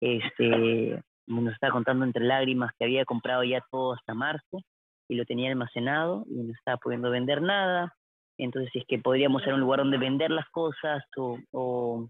este, 0.00 1.02
nos 1.26 1.52
estaba 1.52 1.72
contando 1.72 2.04
entre 2.04 2.24
lágrimas 2.24 2.70
que 2.78 2.84
había 2.84 3.04
comprado 3.04 3.42
ya 3.42 3.60
todo 3.72 3.94
hasta 3.94 4.14
marzo 4.14 4.62
y 5.08 5.16
lo 5.16 5.24
tenía 5.24 5.50
almacenado 5.50 6.24
y 6.28 6.44
no 6.44 6.52
estaba 6.52 6.76
pudiendo 6.76 7.10
vender 7.10 7.42
nada. 7.42 7.92
Entonces, 8.38 8.70
es 8.74 8.84
que 8.86 8.98
podríamos 9.00 9.42
ser 9.42 9.54
un 9.54 9.60
lugar 9.60 9.80
donde 9.80 9.98
vender 9.98 10.30
las 10.30 10.48
cosas 10.50 11.04
o, 11.16 11.38
o, 11.50 12.08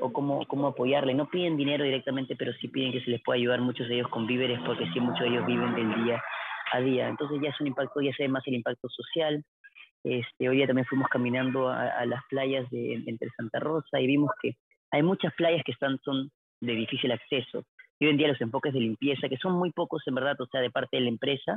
o 0.00 0.12
cómo, 0.12 0.44
cómo 0.46 0.66
apoyarle. 0.66 1.14
No 1.14 1.30
piden 1.30 1.56
dinero 1.56 1.84
directamente, 1.84 2.34
pero 2.34 2.52
sí 2.54 2.66
piden 2.66 2.90
que 2.90 3.04
se 3.04 3.10
les 3.10 3.22
pueda 3.22 3.38
ayudar 3.38 3.60
muchos 3.60 3.88
de 3.88 3.94
ellos 3.94 4.08
con 4.08 4.26
víveres, 4.26 4.58
porque 4.66 4.86
sí, 4.92 4.98
muchos 5.00 5.20
de 5.20 5.28
ellos 5.28 5.46
viven 5.46 5.74
del 5.76 6.04
día 6.04 6.22
a 6.72 6.80
día. 6.80 7.08
Entonces 7.08 7.38
ya 7.42 7.50
es 7.50 7.60
un 7.60 7.68
impacto, 7.68 8.00
ya 8.00 8.12
se 8.14 8.24
ve 8.24 8.28
más 8.28 8.46
el 8.46 8.54
impacto 8.54 8.88
social. 8.88 9.44
Este, 10.04 10.48
hoy 10.48 10.56
día 10.56 10.66
también 10.66 10.86
fuimos 10.86 11.08
caminando 11.08 11.68
a, 11.68 12.04
las 12.06 12.22
playas 12.28 12.68
de, 12.70 12.94
entre 13.06 13.28
Santa 13.36 13.60
Rosa 13.60 14.00
y 14.00 14.06
vimos 14.06 14.30
que 14.42 14.56
hay 14.90 15.02
muchas 15.02 15.32
playas 15.34 15.62
que 15.64 15.72
están, 15.72 15.98
son 16.04 16.30
de 16.60 16.72
difícil 16.72 17.12
acceso. 17.12 17.64
Y 18.00 18.06
hoy 18.06 18.10
en 18.12 18.16
día 18.16 18.28
los 18.28 18.40
enfoques 18.40 18.72
de 18.72 18.80
limpieza, 18.80 19.28
que 19.28 19.36
son 19.36 19.52
muy 19.52 19.70
pocos 19.70 20.02
en 20.06 20.14
verdad, 20.14 20.40
o 20.40 20.46
sea, 20.46 20.60
de 20.60 20.70
parte 20.70 20.96
de 20.96 21.02
la 21.02 21.08
empresa, 21.08 21.56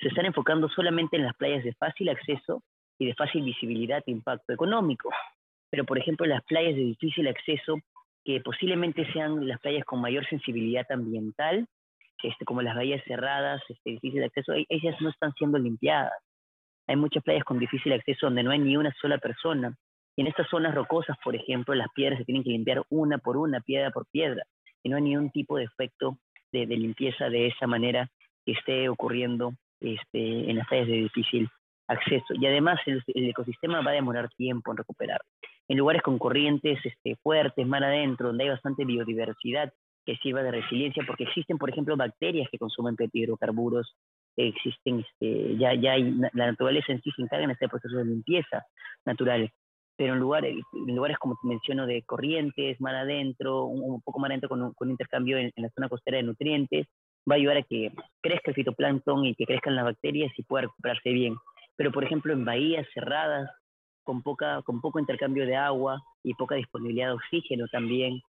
se 0.00 0.08
están 0.08 0.26
enfocando 0.26 0.68
solamente 0.68 1.16
en 1.16 1.24
las 1.24 1.34
playas 1.36 1.64
de 1.64 1.72
fácil 1.74 2.08
acceso 2.08 2.62
y 2.98 3.06
de 3.06 3.14
fácil 3.14 3.42
visibilidad 3.42 4.02
e 4.06 4.10
impacto 4.10 4.52
económico. 4.52 5.10
Pero, 5.70 5.84
por 5.84 5.98
ejemplo, 5.98 6.26
las 6.26 6.42
playas 6.44 6.74
de 6.74 6.82
difícil 6.82 7.26
acceso, 7.28 7.78
que 8.24 8.40
posiblemente 8.40 9.10
sean 9.12 9.46
las 9.46 9.60
playas 9.60 9.84
con 9.84 10.00
mayor 10.00 10.26
sensibilidad 10.28 10.86
ambiental, 10.90 11.66
este, 12.22 12.44
como 12.44 12.62
las 12.62 12.74
bahías 12.74 13.02
cerradas, 13.04 13.62
este, 13.68 13.90
difícil 13.90 14.22
acceso, 14.24 14.52
e-, 14.52 14.66
ellas 14.68 14.96
no 15.00 15.10
están 15.10 15.32
siendo 15.34 15.58
limpiadas. 15.58 16.12
Hay 16.86 16.96
muchas 16.96 17.22
playas 17.22 17.44
con 17.44 17.58
difícil 17.58 17.92
acceso 17.92 18.26
donde 18.26 18.42
no 18.42 18.50
hay 18.50 18.58
ni 18.58 18.76
una 18.76 18.94
sola 19.00 19.18
persona. 19.18 19.76
Y 20.16 20.22
en 20.22 20.26
estas 20.26 20.48
zonas 20.48 20.74
rocosas, 20.74 21.16
por 21.22 21.36
ejemplo, 21.36 21.74
las 21.74 21.88
piedras 21.94 22.18
se 22.18 22.24
tienen 22.24 22.42
que 22.42 22.50
limpiar 22.50 22.82
una 22.88 23.18
por 23.18 23.36
una, 23.36 23.60
piedra 23.60 23.90
por 23.90 24.06
piedra. 24.10 24.42
Y 24.82 24.88
no 24.88 24.96
hay 24.96 25.02
ni 25.02 25.16
un 25.16 25.30
tipo 25.30 25.58
de 25.58 25.64
efecto 25.64 26.18
de, 26.50 26.66
limpieza 26.66 27.28
de 27.28 27.48
esa 27.48 27.66
manera 27.66 28.08
que 28.44 28.52
esté 28.52 28.88
ocurriendo 28.88 29.52
este, 29.80 30.50
en 30.50 30.56
las 30.56 30.66
playas 30.66 30.88
de 30.88 30.94
difícil 30.94 31.48
acceso. 31.88 32.34
Y 32.34 32.46
además 32.46 32.80
el, 32.86 33.02
ecosistema 33.14 33.80
va 33.82 33.90
a 33.90 33.94
demorar 33.94 34.28
tiempo 34.30 34.70
en 34.70 34.78
recuperar. 34.78 35.20
En 35.68 35.78
lugares 35.78 36.02
con 36.02 36.18
corrientes 36.18 36.78
este, 36.84 37.16
fuertes, 37.16 37.66
mar 37.66 37.84
adentro, 37.84 38.28
donde 38.28 38.44
hay 38.44 38.50
bastante 38.50 38.84
biodiversidad, 38.84 39.72
que 40.08 40.16
sirva 40.22 40.42
de 40.42 40.52
resiliencia, 40.52 41.04
porque 41.06 41.24
existen, 41.24 41.58
por 41.58 41.68
ejemplo, 41.68 41.94
bacterias 41.94 42.48
que 42.50 42.56
consumen 42.56 42.96
hidrocarburos, 43.12 43.94
existen, 44.38 45.00
este, 45.00 45.58
ya, 45.58 45.74
ya 45.74 45.92
hay, 45.92 46.12
la 46.32 46.46
naturaleza 46.46 46.92
en 46.92 47.02
sí 47.02 47.10
se 47.14 47.20
encarga 47.20 47.44
en 47.44 47.50
este 47.50 47.68
proceso 47.68 47.94
de 47.98 48.06
limpieza 48.06 48.64
natural, 49.04 49.50
pero 49.98 50.14
en 50.14 50.18
lugares, 50.18 50.56
en 50.72 50.96
lugares 50.96 51.18
como 51.18 51.36
menciono 51.42 51.86
de 51.86 52.02
corrientes, 52.04 52.80
mar 52.80 52.94
adentro, 52.94 53.66
un, 53.66 54.00
poco 54.00 54.18
más 54.18 54.30
adentro 54.30 54.48
con 54.48 54.62
un, 54.62 54.90
intercambio 54.90 55.36
en, 55.36 55.52
la 55.56 55.68
zona 55.74 55.90
costera 55.90 56.16
de 56.16 56.22
nutrientes, 56.22 56.86
va 57.30 57.34
a 57.34 57.36
ayudar 57.36 57.58
a 57.58 57.62
que 57.64 57.92
crezca 58.22 58.50
el 58.50 58.54
fitoplancton 58.54 59.26
y 59.26 59.34
que 59.34 59.44
crezcan 59.44 59.76
las 59.76 59.84
bacterias 59.84 60.32
y 60.38 60.42
pueda 60.42 60.62
recuperarse 60.62 61.10
bien. 61.10 61.36
Pero, 61.76 61.92
por 61.92 62.02
ejemplo, 62.02 62.32
en 62.32 62.46
bahías 62.46 62.86
cerradas, 62.94 63.50
con, 64.04 64.22
poca, 64.22 64.62
con 64.62 64.80
poco 64.80 65.00
intercambio 65.00 65.44
de 65.44 65.56
agua 65.56 66.00
y 66.22 66.32
poca 66.32 66.54
disponibilidad 66.54 67.08
de 67.08 67.12
oxígeno 67.12 67.66
también, 67.70 68.22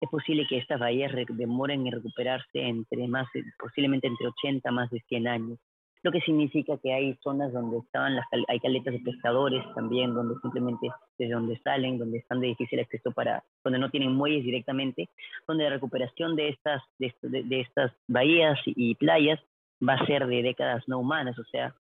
es 0.00 0.10
posible 0.10 0.46
que 0.48 0.58
estas 0.58 0.80
bahías 0.80 1.12
demoren 1.30 1.86
en 1.86 1.92
recuperarse 1.92 2.60
entre 2.62 3.08
más, 3.08 3.26
posiblemente 3.58 4.06
entre 4.06 4.28
80 4.28 4.70
más 4.70 4.90
de 4.90 5.00
100 5.08 5.28
años. 5.28 5.58
Lo 6.02 6.12
que 6.12 6.20
significa 6.20 6.76
que 6.76 6.92
hay 6.92 7.16
zonas 7.22 7.52
donde 7.54 7.78
estaban 7.78 8.14
las, 8.14 8.26
hay 8.48 8.60
caletas 8.60 8.92
de 8.92 9.00
pescadores 9.00 9.64
también, 9.74 10.12
donde 10.12 10.34
simplemente 10.42 10.88
desde 11.18 11.32
donde 11.32 11.58
salen, 11.60 11.98
donde 11.98 12.18
están 12.18 12.40
de 12.40 12.48
difícil 12.48 12.80
acceso 12.80 13.10
para, 13.12 13.42
donde 13.64 13.78
no 13.78 13.88
tienen 13.90 14.12
muelles 14.12 14.44
directamente, 14.44 15.08
donde 15.48 15.64
la 15.64 15.70
recuperación 15.70 16.36
de 16.36 16.50
estas, 16.50 16.82
de, 16.98 17.14
de 17.22 17.60
estas 17.60 17.92
bahías 18.06 18.58
y 18.66 18.94
playas 18.96 19.40
va 19.86 19.94
a 19.94 20.06
ser 20.06 20.26
de 20.26 20.42
décadas 20.42 20.84
no 20.88 20.98
humanas, 20.98 21.38
o 21.38 21.44
sea, 21.44 21.74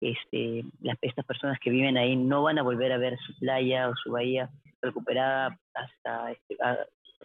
este, 0.00 0.64
las, 0.80 0.98
estas 1.00 1.24
personas 1.24 1.58
que 1.60 1.70
viven 1.70 1.96
ahí 1.96 2.16
no 2.16 2.42
van 2.42 2.58
a 2.58 2.62
volver 2.62 2.92
a 2.92 2.98
ver 2.98 3.18
su 3.18 3.38
playa 3.38 3.88
o 3.88 3.96
su 3.96 4.10
bahía 4.10 4.50
recuperada 4.82 5.58
hasta, 5.74 6.32
este, 6.32 6.56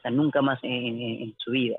nunca 0.09 0.41
más 0.41 0.59
en, 0.63 1.35
su 1.37 1.51
vida. 1.51 1.77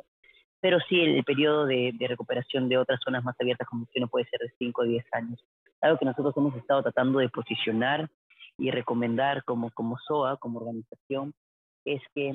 Pero 0.60 0.78
sí, 0.88 1.00
el, 1.00 1.24
periodo 1.24 1.66
de, 1.66 1.94
recuperación 2.00 2.68
de 2.68 2.78
otras 2.78 3.00
zonas 3.04 3.24
más 3.24 3.34
abiertas 3.40 3.66
como 3.66 3.86
no 3.96 4.08
puede 4.08 4.26
ser 4.26 4.40
de 4.40 4.54
5 4.58 4.82
o 4.82 4.84
10 4.84 5.04
años. 5.12 5.44
Algo 5.80 5.98
que 5.98 6.04
nosotros 6.04 6.34
hemos 6.36 6.54
estado 6.56 6.82
tratando 6.82 7.18
de 7.18 7.28
posicionar 7.28 8.08
y 8.56 8.70
recomendar 8.70 9.42
como, 9.44 9.70
como 9.72 9.98
SOA, 9.98 10.36
como 10.36 10.60
organización, 10.60 11.34
es 11.84 12.00
que 12.14 12.34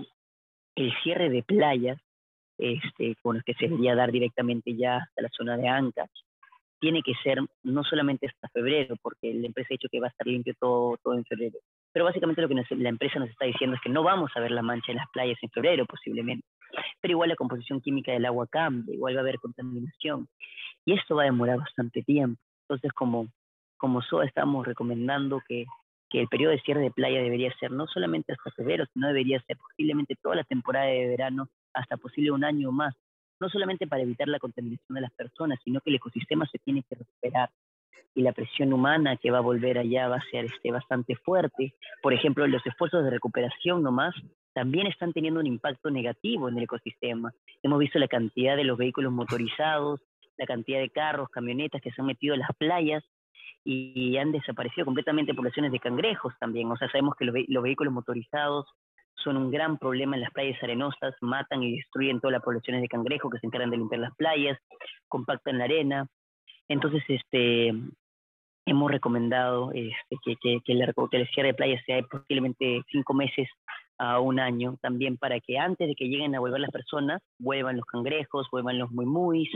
el 0.75 0.94
cierre 1.03 1.29
de 1.29 1.44
playas, 1.44 1.98
este, 2.58 3.15
con 3.22 3.38
el 3.38 3.44
que 3.44 3.53
se 3.53 3.67
debería 3.67 3.96
dar 3.96 4.12
directamente 4.12 4.75
ya 4.75 4.98
hasta 4.98 5.22
la 5.22 5.29
zona 5.29 5.56
de 5.56 5.67
Ancash, 5.67 6.26
tiene 6.79 7.01
que 7.01 7.13
ser 7.24 7.39
no 7.63 7.84
solamente 7.84 8.27
hasta 8.27 8.50
febrero, 8.50 8.96
porque 9.01 9.34
la 9.34 9.48
empresa 9.48 9.67
ha 9.72 9.75
dicho 9.75 9.89
que 9.91 10.00
va 10.00 10.07
a 10.07 10.10
estar 10.10 10.27
limpio 10.27 10.53
todo, 10.60 10.98
todo 11.03 11.15
en 11.15 11.25
febrero, 11.25 11.57
pero 11.91 12.05
básicamente 12.05 12.41
lo 12.41 12.48
que 12.48 12.55
la 12.75 12.89
empresa 12.89 13.19
nos 13.19 13.29
está 13.29 13.46
diciendo 13.46 13.75
es 13.75 13.81
que 13.81 13.89
no 13.89 14.03
vamos 14.03 14.31
a 14.36 14.39
ver 14.39 14.51
la 14.51 14.62
mancha 14.62 14.91
en 14.91 14.98
las 14.98 15.10
playas 15.12 15.38
en 15.41 15.50
febrero 15.50 15.86
posiblemente, 15.86 16.46
pero 17.01 17.13
igual 17.13 17.29
la 17.29 17.36
composición 17.36 17.81
química 17.81 18.12
del 18.12 18.25
agua 18.25 18.48
cambia, 18.48 18.93
igual 18.93 19.15
va 19.15 19.19
a 19.19 19.24
haber 19.24 19.39
contaminación, 19.39 20.27
y 20.86 20.93
esto 20.93 21.15
va 21.15 21.24
a 21.24 21.25
demorar 21.25 21.57
bastante 21.60 22.03
tiempo. 22.03 22.39
Entonces, 22.62 22.91
como, 22.93 23.27
como 23.77 24.01
SOA 24.01 24.25
estamos 24.25 24.65
recomendando 24.65 25.41
que, 25.48 25.65
que 26.10 26.22
el 26.22 26.27
periodo 26.27 26.51
de 26.51 26.62
cierre 26.62 26.81
de 26.81 26.91
playa 26.91 27.22
debería 27.22 27.53
ser 27.60 27.72
no 27.72 27.88
solamente 27.88 28.34
hasta 28.34 28.51
febrero, 28.51 28.86
sino 28.93 29.07
debería 29.07 29.41
ser 29.41 29.57
posiblemente 29.57 30.15
toda 30.22 30.36
la 30.36 30.43
temporada 30.43 30.86
de 30.86 31.07
verano 31.07 31.48
hasta 31.74 31.98
posible 31.98 32.31
un 32.31 32.43
año 32.43 32.72
más, 32.72 32.96
no 33.39 33.50
solamente 33.50 33.88
para 33.88 34.03
evitar 34.03 34.27
la 34.27 34.39
contaminación 34.39 34.96
de 34.96 35.01
las 35.01 35.12
personas, 35.13 35.60
sino 35.63 35.82
que 35.82 35.89
el 35.89 35.98
ecosistema 35.98 36.46
se 36.48 36.60
tiene 36.60 36.84
que 36.84 36.96
recuperar 36.96 37.50
y 38.17 38.24
la 38.24 38.34
presión 38.34 38.74
humana 38.74 39.15
que 39.17 39.29
va 39.29 39.38
a 39.38 39.41
volver 39.41 39.77
allá 39.77 40.08
va 40.08 40.15
a 40.15 40.29
ser 40.32 40.46
este, 40.46 40.72
bastante 40.72 41.15
fuerte. 41.15 41.75
Por 42.01 42.13
ejemplo, 42.13 42.48
los 42.48 42.65
esfuerzos 42.65 43.03
de 43.03 43.12
recuperación 43.12 43.84
nomás 43.84 44.15
también 44.53 44.88
están 44.88 45.13
teniendo 45.13 45.39
un 45.39 45.46
impacto 45.46 45.91
negativo 45.91 46.50
en 46.50 46.58
el 46.58 46.63
ecosistema. 46.63 47.32
Hemos 47.62 47.77
visto 47.77 48.00
la 48.00 48.08
cantidad 48.08 48.58
de 48.58 48.63
los 48.63 48.75
vehículos 48.75 49.13
motorizados, 49.13 50.01
la 50.36 50.48
cantidad 50.48 50.79
de 50.79 50.89
carros, 50.89 51.29
camionetas 51.29 51.79
que 51.79 51.91
se 51.91 52.01
han 52.01 52.08
metido 52.08 52.34
en 52.34 52.39
las 52.39 52.50
playas 52.58 53.03
y 53.63 54.17
han 54.17 54.32
desaparecido 54.32 54.86
completamente 54.86 55.36
poblaciones 55.36 55.72
de 55.72 55.79
cangrejos 55.79 56.34
también. 56.39 56.72
O 56.72 56.77
sea, 56.77 56.89
sabemos 56.89 57.15
que 57.17 57.25
los, 57.25 57.36
los 57.48 57.62
vehículos 57.62 57.94
motorizados 57.94 58.65
son 59.24 59.38
un 59.38 59.51
gran 59.51 59.77
problema 59.77 60.15
en 60.15 60.21
las 60.21 60.31
playas 60.31 60.62
arenosas, 60.62 61.15
matan 61.21 61.63
y 61.63 61.77
destruyen 61.77 62.19
todas 62.19 62.33
las 62.33 62.43
poblaciones 62.43 62.81
de 62.81 62.88
cangrejo 62.88 63.29
que 63.29 63.39
se 63.39 63.47
encargan 63.47 63.71
de 63.71 63.77
limpiar 63.77 64.01
las 64.01 64.15
playas, 64.15 64.57
compactan 65.07 65.57
la 65.57 65.65
arena. 65.65 66.07
Entonces, 66.67 67.03
este, 67.07 67.74
hemos 68.65 68.91
recomendado 68.91 69.71
este, 69.74 70.17
que, 70.24 70.36
que, 70.41 70.59
que, 70.63 70.74
el, 70.74 70.93
que 71.09 71.17
el 71.17 71.27
cierre 71.29 71.50
de 71.50 71.53
playas 71.53 71.83
sea 71.86 72.01
posiblemente 72.03 72.81
cinco 72.91 73.13
meses 73.13 73.47
a 73.97 74.19
un 74.19 74.39
año, 74.39 74.77
también 74.81 75.17
para 75.17 75.39
que 75.39 75.57
antes 75.57 75.88
de 75.88 75.95
que 75.95 76.07
lleguen 76.07 76.36
a 76.36 76.39
volver 76.39 76.62
las 76.62 76.69
personas, 76.69 77.21
vuelvan 77.39 77.77
los 77.77 77.86
cangrejos, 77.86 78.47
vuelvan 78.51 78.77
los 78.77 78.91
muy 78.91 79.50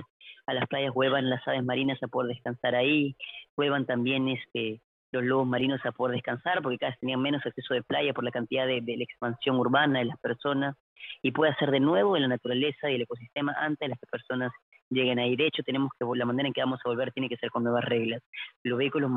a 0.47 0.53
las 0.53 0.67
playas 0.67 0.93
vuelvan 0.93 1.29
las 1.29 1.47
aves 1.47 1.63
marinas 1.63 2.01
a 2.01 2.07
poder 2.07 2.33
descansar 2.33 2.73
ahí, 2.73 3.15
vuelvan 3.55 3.85
también 3.85 4.27
este, 4.29 4.81
los 5.11 5.23
lobos 5.23 5.47
marinos 5.47 5.85
a 5.85 5.91
poder 5.91 6.15
descansar, 6.15 6.61
porque 6.61 6.77
cada 6.77 6.91
vez 6.91 6.99
tenían 6.99 7.21
menos 7.21 7.45
acceso 7.45 7.73
de 7.73 7.83
playa 7.83 8.13
por 8.13 8.23
la 8.23 8.31
cantidad 8.31 8.65
de, 8.65 8.81
la 8.81 9.03
expansión 9.03 9.57
urbana 9.57 9.99
de 9.99 10.05
las 10.05 10.19
personas, 10.19 10.75
y 11.21 11.31
puede 11.31 11.51
hacer 11.51 11.71
de 11.71 11.79
nuevo 11.79 12.15
en 12.15 12.23
la 12.23 12.27
naturaleza 12.27 12.89
y 12.89 12.95
el 12.95 13.01
ecosistema 13.01 13.53
antes 13.57 13.79
de 13.79 13.89
las 13.89 13.99
personas 13.99 14.51
lleguen 14.89 15.19
ahí. 15.19 15.35
De 15.35 15.47
hecho, 15.47 15.63
tenemos 15.63 15.91
que, 15.97 16.05
la 16.15 16.25
manera 16.25 16.47
en 16.47 16.53
que 16.53 16.61
vamos 16.61 16.79
a 16.83 16.89
volver 16.89 17.11
tiene 17.11 17.29
que 17.29 17.37
ser 17.37 17.49
con 17.49 17.63
nuevas 17.63 17.83
reglas. 17.85 18.21
Los 18.63 18.77
vehículos 18.77 19.09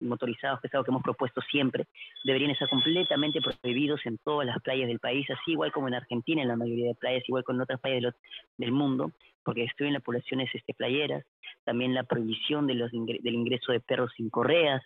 motorizados, 0.00 0.60
que 0.60 0.68
es 0.68 0.74
algo 0.74 0.84
que 0.84 0.90
hemos 0.90 1.02
propuesto 1.02 1.40
siempre, 1.42 1.86
deberían 2.24 2.50
estar 2.50 2.68
completamente 2.68 3.40
prohibidos 3.40 4.00
en 4.04 4.18
todas 4.18 4.46
las 4.46 4.60
playas 4.62 4.88
del 4.88 4.98
país, 4.98 5.28
así 5.30 5.52
igual 5.52 5.72
como 5.72 5.88
en 5.88 5.94
Argentina, 5.94 6.42
en 6.42 6.48
la 6.48 6.56
mayoría 6.56 6.88
de 6.88 6.94
playas, 6.94 7.22
igual 7.28 7.44
con 7.44 7.60
otras 7.60 7.80
playas 7.80 8.14
del 8.56 8.72
mundo, 8.72 9.12
porque 9.44 9.62
destruyen 9.62 9.94
las 9.94 10.02
poblaciones 10.02 10.50
este, 10.54 10.74
playeras, 10.74 11.24
también 11.64 11.94
la 11.94 12.04
prohibición 12.04 12.66
de 12.66 12.74
los, 12.74 12.90
del 12.92 13.34
ingreso 13.34 13.72
de 13.72 13.80
perros 13.80 14.12
sin 14.16 14.30
correas, 14.30 14.82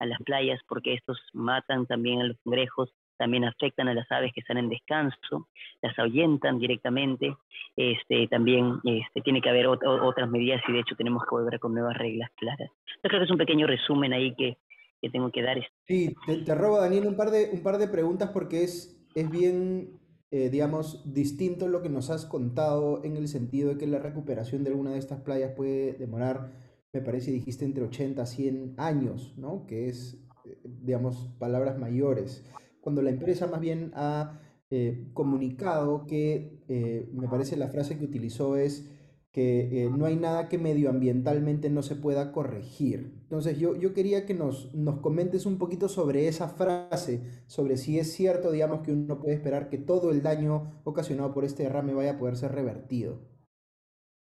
a 0.00 0.06
las 0.06 0.18
playas 0.22 0.60
porque 0.66 0.94
estos 0.94 1.18
matan 1.32 1.86
también 1.86 2.20
a 2.22 2.24
los 2.24 2.36
cangrejos, 2.42 2.90
también 3.18 3.44
afectan 3.44 3.86
a 3.88 3.94
las 3.94 4.10
aves 4.10 4.32
que 4.34 4.40
están 4.40 4.56
en 4.56 4.70
descanso, 4.70 5.48
las 5.82 5.96
ahuyentan 5.98 6.58
directamente, 6.58 7.36
este, 7.76 8.26
también 8.28 8.80
este, 8.84 9.20
tiene 9.20 9.42
que 9.42 9.50
haber 9.50 9.66
otras 9.66 10.30
medidas 10.30 10.62
y 10.66 10.72
de 10.72 10.80
hecho 10.80 10.96
tenemos 10.96 11.22
que 11.24 11.34
volver 11.34 11.60
con 11.60 11.74
nuevas 11.74 11.96
reglas 11.98 12.30
claras. 12.36 12.70
Yo 13.02 13.08
creo 13.08 13.20
que 13.20 13.24
es 13.24 13.30
un 13.30 13.36
pequeño 13.36 13.66
resumen 13.66 14.14
ahí 14.14 14.34
que, 14.34 14.56
que 15.02 15.10
tengo 15.10 15.30
que 15.30 15.42
dar. 15.42 15.58
Sí, 15.86 16.14
te, 16.46 16.54
robo 16.54 16.80
Daniel 16.80 17.06
un 17.06 17.16
par 17.16 17.30
de, 17.30 17.50
un 17.52 17.62
par 17.62 17.76
de 17.76 17.88
preguntas 17.88 18.30
porque 18.32 18.64
es, 18.64 19.06
es 19.14 19.30
bien, 19.30 20.00
eh, 20.30 20.48
digamos, 20.48 21.12
distinto 21.12 21.68
lo 21.68 21.82
que 21.82 21.90
nos 21.90 22.08
has 22.08 22.24
contado 22.24 23.04
en 23.04 23.18
el 23.18 23.28
sentido 23.28 23.68
de 23.68 23.78
que 23.78 23.86
la 23.86 23.98
recuperación 23.98 24.64
de 24.64 24.70
alguna 24.70 24.92
de 24.92 24.98
estas 24.98 25.20
playas 25.20 25.52
puede 25.54 25.92
demorar 25.92 26.52
me 26.92 27.00
parece 27.00 27.30
dijiste 27.30 27.64
entre 27.64 27.84
80 27.84 28.22
a 28.22 28.26
100 28.26 28.74
años, 28.76 29.34
¿no? 29.36 29.66
Que 29.66 29.88
es, 29.88 30.18
eh, 30.44 30.58
digamos, 30.64 31.30
palabras 31.38 31.78
mayores. 31.78 32.44
Cuando 32.80 33.02
la 33.02 33.10
empresa 33.10 33.46
más 33.46 33.60
bien 33.60 33.92
ha 33.94 34.40
eh, 34.70 35.08
comunicado 35.12 36.06
que, 36.06 36.62
eh, 36.68 37.08
me 37.12 37.28
parece 37.28 37.56
la 37.56 37.68
frase 37.68 37.98
que 37.98 38.04
utilizó 38.04 38.56
es 38.56 38.90
que 39.32 39.88
no 39.96 40.06
hay 40.06 40.16
nada 40.16 40.48
que 40.48 40.58
medioambientalmente 40.58 41.70
no 41.70 41.82
se 41.82 41.94
pueda 41.94 42.32
corregir. 42.32 43.20
Entonces 43.22 43.60
yo, 43.60 43.76
yo 43.76 43.94
quería 43.94 44.26
que 44.26 44.34
nos, 44.34 44.74
nos 44.74 44.98
comentes 44.98 45.46
un 45.46 45.56
poquito 45.56 45.88
sobre 45.88 46.26
esa 46.26 46.48
frase, 46.48 47.22
sobre 47.46 47.76
si 47.76 48.00
es 48.00 48.12
cierto, 48.12 48.50
digamos, 48.50 48.80
que 48.80 48.90
uno 48.90 49.20
puede 49.20 49.34
esperar 49.34 49.68
que 49.68 49.78
todo 49.78 50.10
el 50.10 50.22
daño 50.22 50.82
ocasionado 50.82 51.32
por 51.32 51.44
este 51.44 51.62
derrame 51.62 51.94
vaya 51.94 52.12
a 52.12 52.18
poder 52.18 52.36
ser 52.36 52.50
revertido 52.50 53.29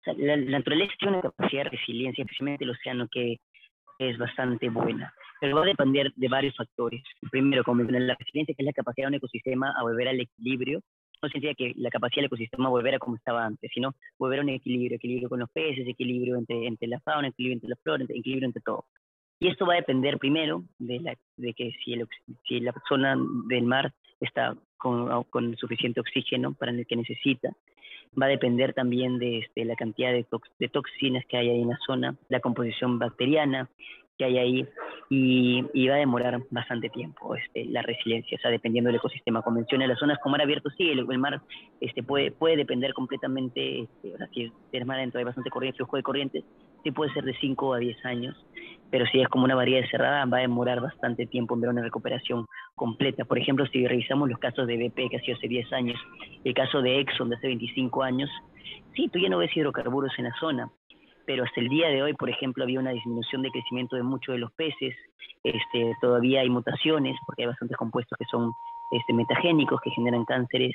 la, 0.06 0.38
naturaleza 0.38 0.94
tiene 1.00 1.18
una 1.18 1.22
capacidad 1.22 1.64
de 1.66 1.70
resiliencia, 1.72 2.24
especialmente 2.24 2.64
el 2.64 2.72
océano, 2.72 3.08
que 3.12 3.40
es 4.00 4.18
bastante 4.18 4.70
buena. 4.70 5.14
Pero 5.40 5.56
va 5.56 5.64
a 5.64 5.66
depender 5.66 6.12
de 6.16 6.28
varios 6.28 6.56
factores. 6.56 7.04
Primero, 7.32 7.64
como 7.64 7.84
la 7.84 8.16
resiliencia, 8.16 8.56
que 8.56 8.64
es 8.64 8.66
la 8.66 8.74
capacidad 8.74 9.06
de 9.06 9.10
un 9.10 9.16
ecosistema 9.16 9.74
a 9.78 9.84
volver 9.84 10.08
al 10.08 10.20
equilibrio. 10.20 10.82
No 11.22 11.30
significa 11.30 11.56
que 11.56 11.74
la 11.78 11.90
capacidad 11.90 12.18
del 12.18 12.26
ecosistema 12.26 12.70
volver 12.70 12.96
a 12.96 13.00
como 13.00 13.16
estaba 13.16 13.44
antes, 13.44 13.72
sino 13.74 13.96
volver 14.20 14.40
a 14.40 14.42
un 14.44 14.50
equilibrio, 14.50 14.98
equilibrio 14.98 15.30
con 15.30 15.40
los 15.40 15.50
peces, 15.50 15.88
equilibrio 15.88 16.38
entre, 16.38 16.68
entre 16.68 16.88
la 16.88 17.00
fauna, 17.00 17.30
equilibrio 17.30 17.56
entre 17.56 17.70
la 17.70 17.76
flora, 17.78 18.04
equilibrio 18.04 18.46
entre 18.46 18.62
todo. 18.62 18.86
Y 19.40 19.50
esto 19.50 19.66
va 19.66 19.74
a 19.74 19.78
depender 19.78 20.18
primero 20.18 20.64
de, 20.80 21.00
la, 21.00 21.16
de 21.38 21.54
que 21.54 21.72
si, 21.84 21.94
el, 21.94 22.08
si 22.48 22.60
la 22.60 22.74
zona 22.88 23.16
del 23.48 23.64
mar 23.64 23.94
está 24.20 24.56
con, 24.78 25.24
con 25.26 25.56
suficiente 25.58 26.00
oxígeno 26.00 26.54
para 26.54 26.72
el 26.72 26.86
que 26.88 26.96
necesita, 26.96 27.50
va 28.20 28.28
a 28.28 28.30
depender 28.30 28.74
también 28.74 29.20
de 29.20 29.40
este, 29.40 29.66
la 29.66 29.76
cantidad 29.76 30.12
de, 30.12 30.26
de, 30.60 30.70
toxinas 30.70 31.26
que 31.26 31.38
hay 31.38 31.50
ahí 31.50 31.62
en 31.62 31.70
la 31.70 31.80
zona, 31.86 32.16
la 32.30 32.40
composición 32.40 33.00
bacteriana 33.00 33.70
que 34.18 34.26
hay 34.26 34.38
ahí 34.38 34.68
y, 35.10 35.64
y 35.74 35.88
va 35.88 35.96
a 35.96 36.00
demorar 36.00 36.42
bastante 36.50 36.90
tiempo 36.90 37.36
este, 37.36 37.66
la 37.66 37.82
resiliencia, 37.82 38.38
o 38.38 38.42
sea, 38.42 38.52
dependiendo 38.52 38.88
del 38.88 38.98
ecosistema. 38.98 39.42
convencional. 39.42 39.90
las 39.90 40.00
zonas 40.00 40.18
con 40.20 40.32
mar 40.32 40.42
abierto, 40.42 40.70
sí, 40.72 40.90
el, 40.90 41.06
mar 41.20 41.42
este, 41.80 42.04
puede, 42.04 42.32
puede 42.32 42.58
depender 42.58 42.94
completamente, 42.94 43.82
este, 43.82 44.16
o 44.16 44.18
sea, 44.18 44.28
si 44.34 44.52
es 44.72 44.86
mar 44.86 44.98
adentro 44.98 45.20
hay 45.20 45.26
bastante 45.26 45.50
corriente, 45.50 45.78
flujo 45.78 45.98
de 45.98 46.04
corrientes, 46.04 46.44
sí 46.88 46.92
puede 46.92 47.12
ser 47.14 47.26
de 47.26 47.34
5 47.34 47.74
a 47.74 47.80
10 47.80 48.06
años, 48.06 48.36
pero 48.90 49.06
si 49.08 49.20
es 49.20 49.28
como 49.28 49.44
una 49.44 49.56
variedad 49.56 49.86
cerrada, 49.92 50.26
va 50.26 50.38
a 50.38 50.42
demorar 50.42 50.80
bastante 50.80 51.26
tiempo 51.26 51.54
en 51.54 51.62
ver 51.62 51.70
una 51.70 51.82
recuperación 51.82 52.46
completa. 52.76 53.26
Por 53.26 53.38
ejemplo, 53.38 53.66
si 53.68 53.86
revisamos 53.86 54.30
los 54.30 54.40
casos 54.40 54.68
de 54.68 54.78
BP 54.78 55.10
que 55.10 55.18
ha 55.18 55.22
sido 55.22 55.36
hace 55.38 55.50
10 55.50 55.74
años, 55.74 56.00
el 56.46 56.54
caso 56.54 56.82
de 56.82 57.00
Exxon 57.02 57.30
de 57.30 57.36
hace 57.36 57.48
25 57.48 58.04
años, 58.04 58.30
sí, 58.96 59.10
tú 59.10 59.20
ya 59.20 59.28
no 59.28 59.40
ves 59.40 59.56
hidrocarburos 59.56 60.14
en 60.18 60.26
la 60.26 60.34
zona, 60.40 60.70
pero 61.26 61.44
hasta 61.44 61.60
el 61.60 61.68
día 61.68 61.90
de 61.90 62.02
hoy, 62.02 62.14
por 62.14 62.30
ejemplo, 62.30 62.64
había 62.64 62.80
una 62.80 62.92
disminución 62.92 63.42
de 63.42 63.52
crecimiento 63.52 63.98
de 63.98 64.04
muchos 64.04 64.34
de 64.34 64.40
los 64.40 64.54
peces, 64.54 64.96
este, 65.44 65.94
todavía 66.00 66.40
hay 66.40 66.50
mutaciones, 66.50 67.18
porque 67.26 67.44
hay 67.44 67.48
bastantes 67.48 67.76
compuestos 67.76 68.18
que 68.18 68.26
son 68.32 68.52
este, 68.92 69.14
metagénicos, 69.14 69.82
que 69.82 69.92
generan 69.92 70.24
cánceres, 70.24 70.74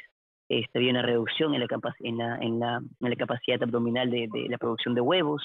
este, 0.50 0.78
había 0.78 0.90
una 0.90 1.02
reducción 1.02 1.54
en 1.54 1.60
la, 1.60 1.66
en 2.00 2.20
en 2.20 2.60
la, 2.60 3.16
capacidad 3.16 3.62
abdominal 3.62 4.10
de 4.10 4.28
la 4.50 4.58
producción 4.58 4.94
de 4.94 5.00
huevos, 5.00 5.42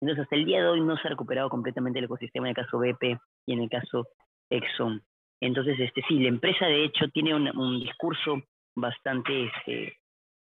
entonces, 0.00 0.22
hasta 0.22 0.36
el 0.36 0.46
día 0.46 0.62
de 0.62 0.68
hoy 0.68 0.80
no 0.80 0.96
se 0.96 1.06
ha 1.06 1.10
recuperado 1.10 1.50
completamente 1.50 1.98
el 1.98 2.06
ecosistema 2.06 2.48
en 2.48 2.56
el 2.56 2.64
caso 2.64 2.78
BP 2.78 3.20
y 3.46 3.52
en 3.52 3.60
el 3.60 3.68
caso 3.68 4.06
Exxon. 4.48 5.02
Entonces, 5.40 5.78
este, 5.78 6.02
sí, 6.08 6.18
la 6.20 6.28
empresa 6.28 6.66
de 6.66 6.84
hecho 6.84 7.08
tiene 7.08 7.34
un, 7.34 7.80
discurso 7.80 8.42
bastante 8.74 9.46
este, 9.46 9.96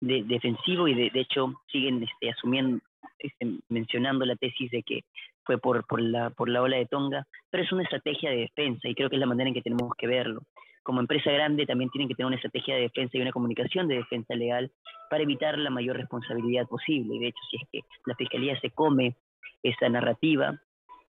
defensivo 0.01 0.87
y 0.87 0.95
de, 0.95 1.09
de, 1.11 1.19
hecho 1.19 1.53
siguen 1.71 2.03
este, 2.03 2.31
asumiendo, 2.31 2.83
este, 3.19 3.59
mencionando 3.69 4.25
la 4.25 4.35
tesis 4.35 4.71
de 4.71 4.83
que 4.83 5.01
fue 5.43 5.57
por, 5.57 5.85
por, 5.87 6.01
la, 6.01 6.29
por 6.31 6.49
la 6.49 6.61
ola 6.61 6.77
de 6.77 6.85
Tonga, 6.85 7.27
pero 7.49 7.63
es 7.63 7.71
una 7.71 7.83
estrategia 7.83 8.29
de 8.31 8.37
defensa 8.37 8.87
y 8.87 8.95
creo 8.95 9.09
que 9.09 9.17
es 9.17 9.19
la 9.19 9.25
manera 9.25 9.49
en 9.49 9.53
que 9.53 9.61
tenemos 9.61 9.91
que 9.97 10.07
verlo. 10.07 10.41
Como 10.83 10.99
empresa 10.99 11.31
grande 11.31 11.65
también 11.65 11.89
tienen 11.89 12.07
que 12.07 12.15
tener 12.15 12.27
una 12.27 12.35
estrategia 12.35 12.75
de 12.75 12.81
defensa 12.81 13.17
y 13.17 13.21
una 13.21 13.31
comunicación 13.31 13.87
de 13.87 13.95
defensa 13.95 14.35
legal 14.35 14.71
para 15.09 15.23
evitar 15.23 15.57
la 15.57 15.69
mayor 15.69 15.97
responsabilidad 15.97 16.67
posible. 16.67 17.19
De 17.19 17.27
hecho, 17.27 17.39
si 17.49 17.57
es 17.57 17.69
que 17.71 17.79
la 18.05 18.15
Fiscalía 18.15 18.59
se 18.59 18.71
come 18.71 19.15
esa 19.61 19.89
narrativa 19.89 20.59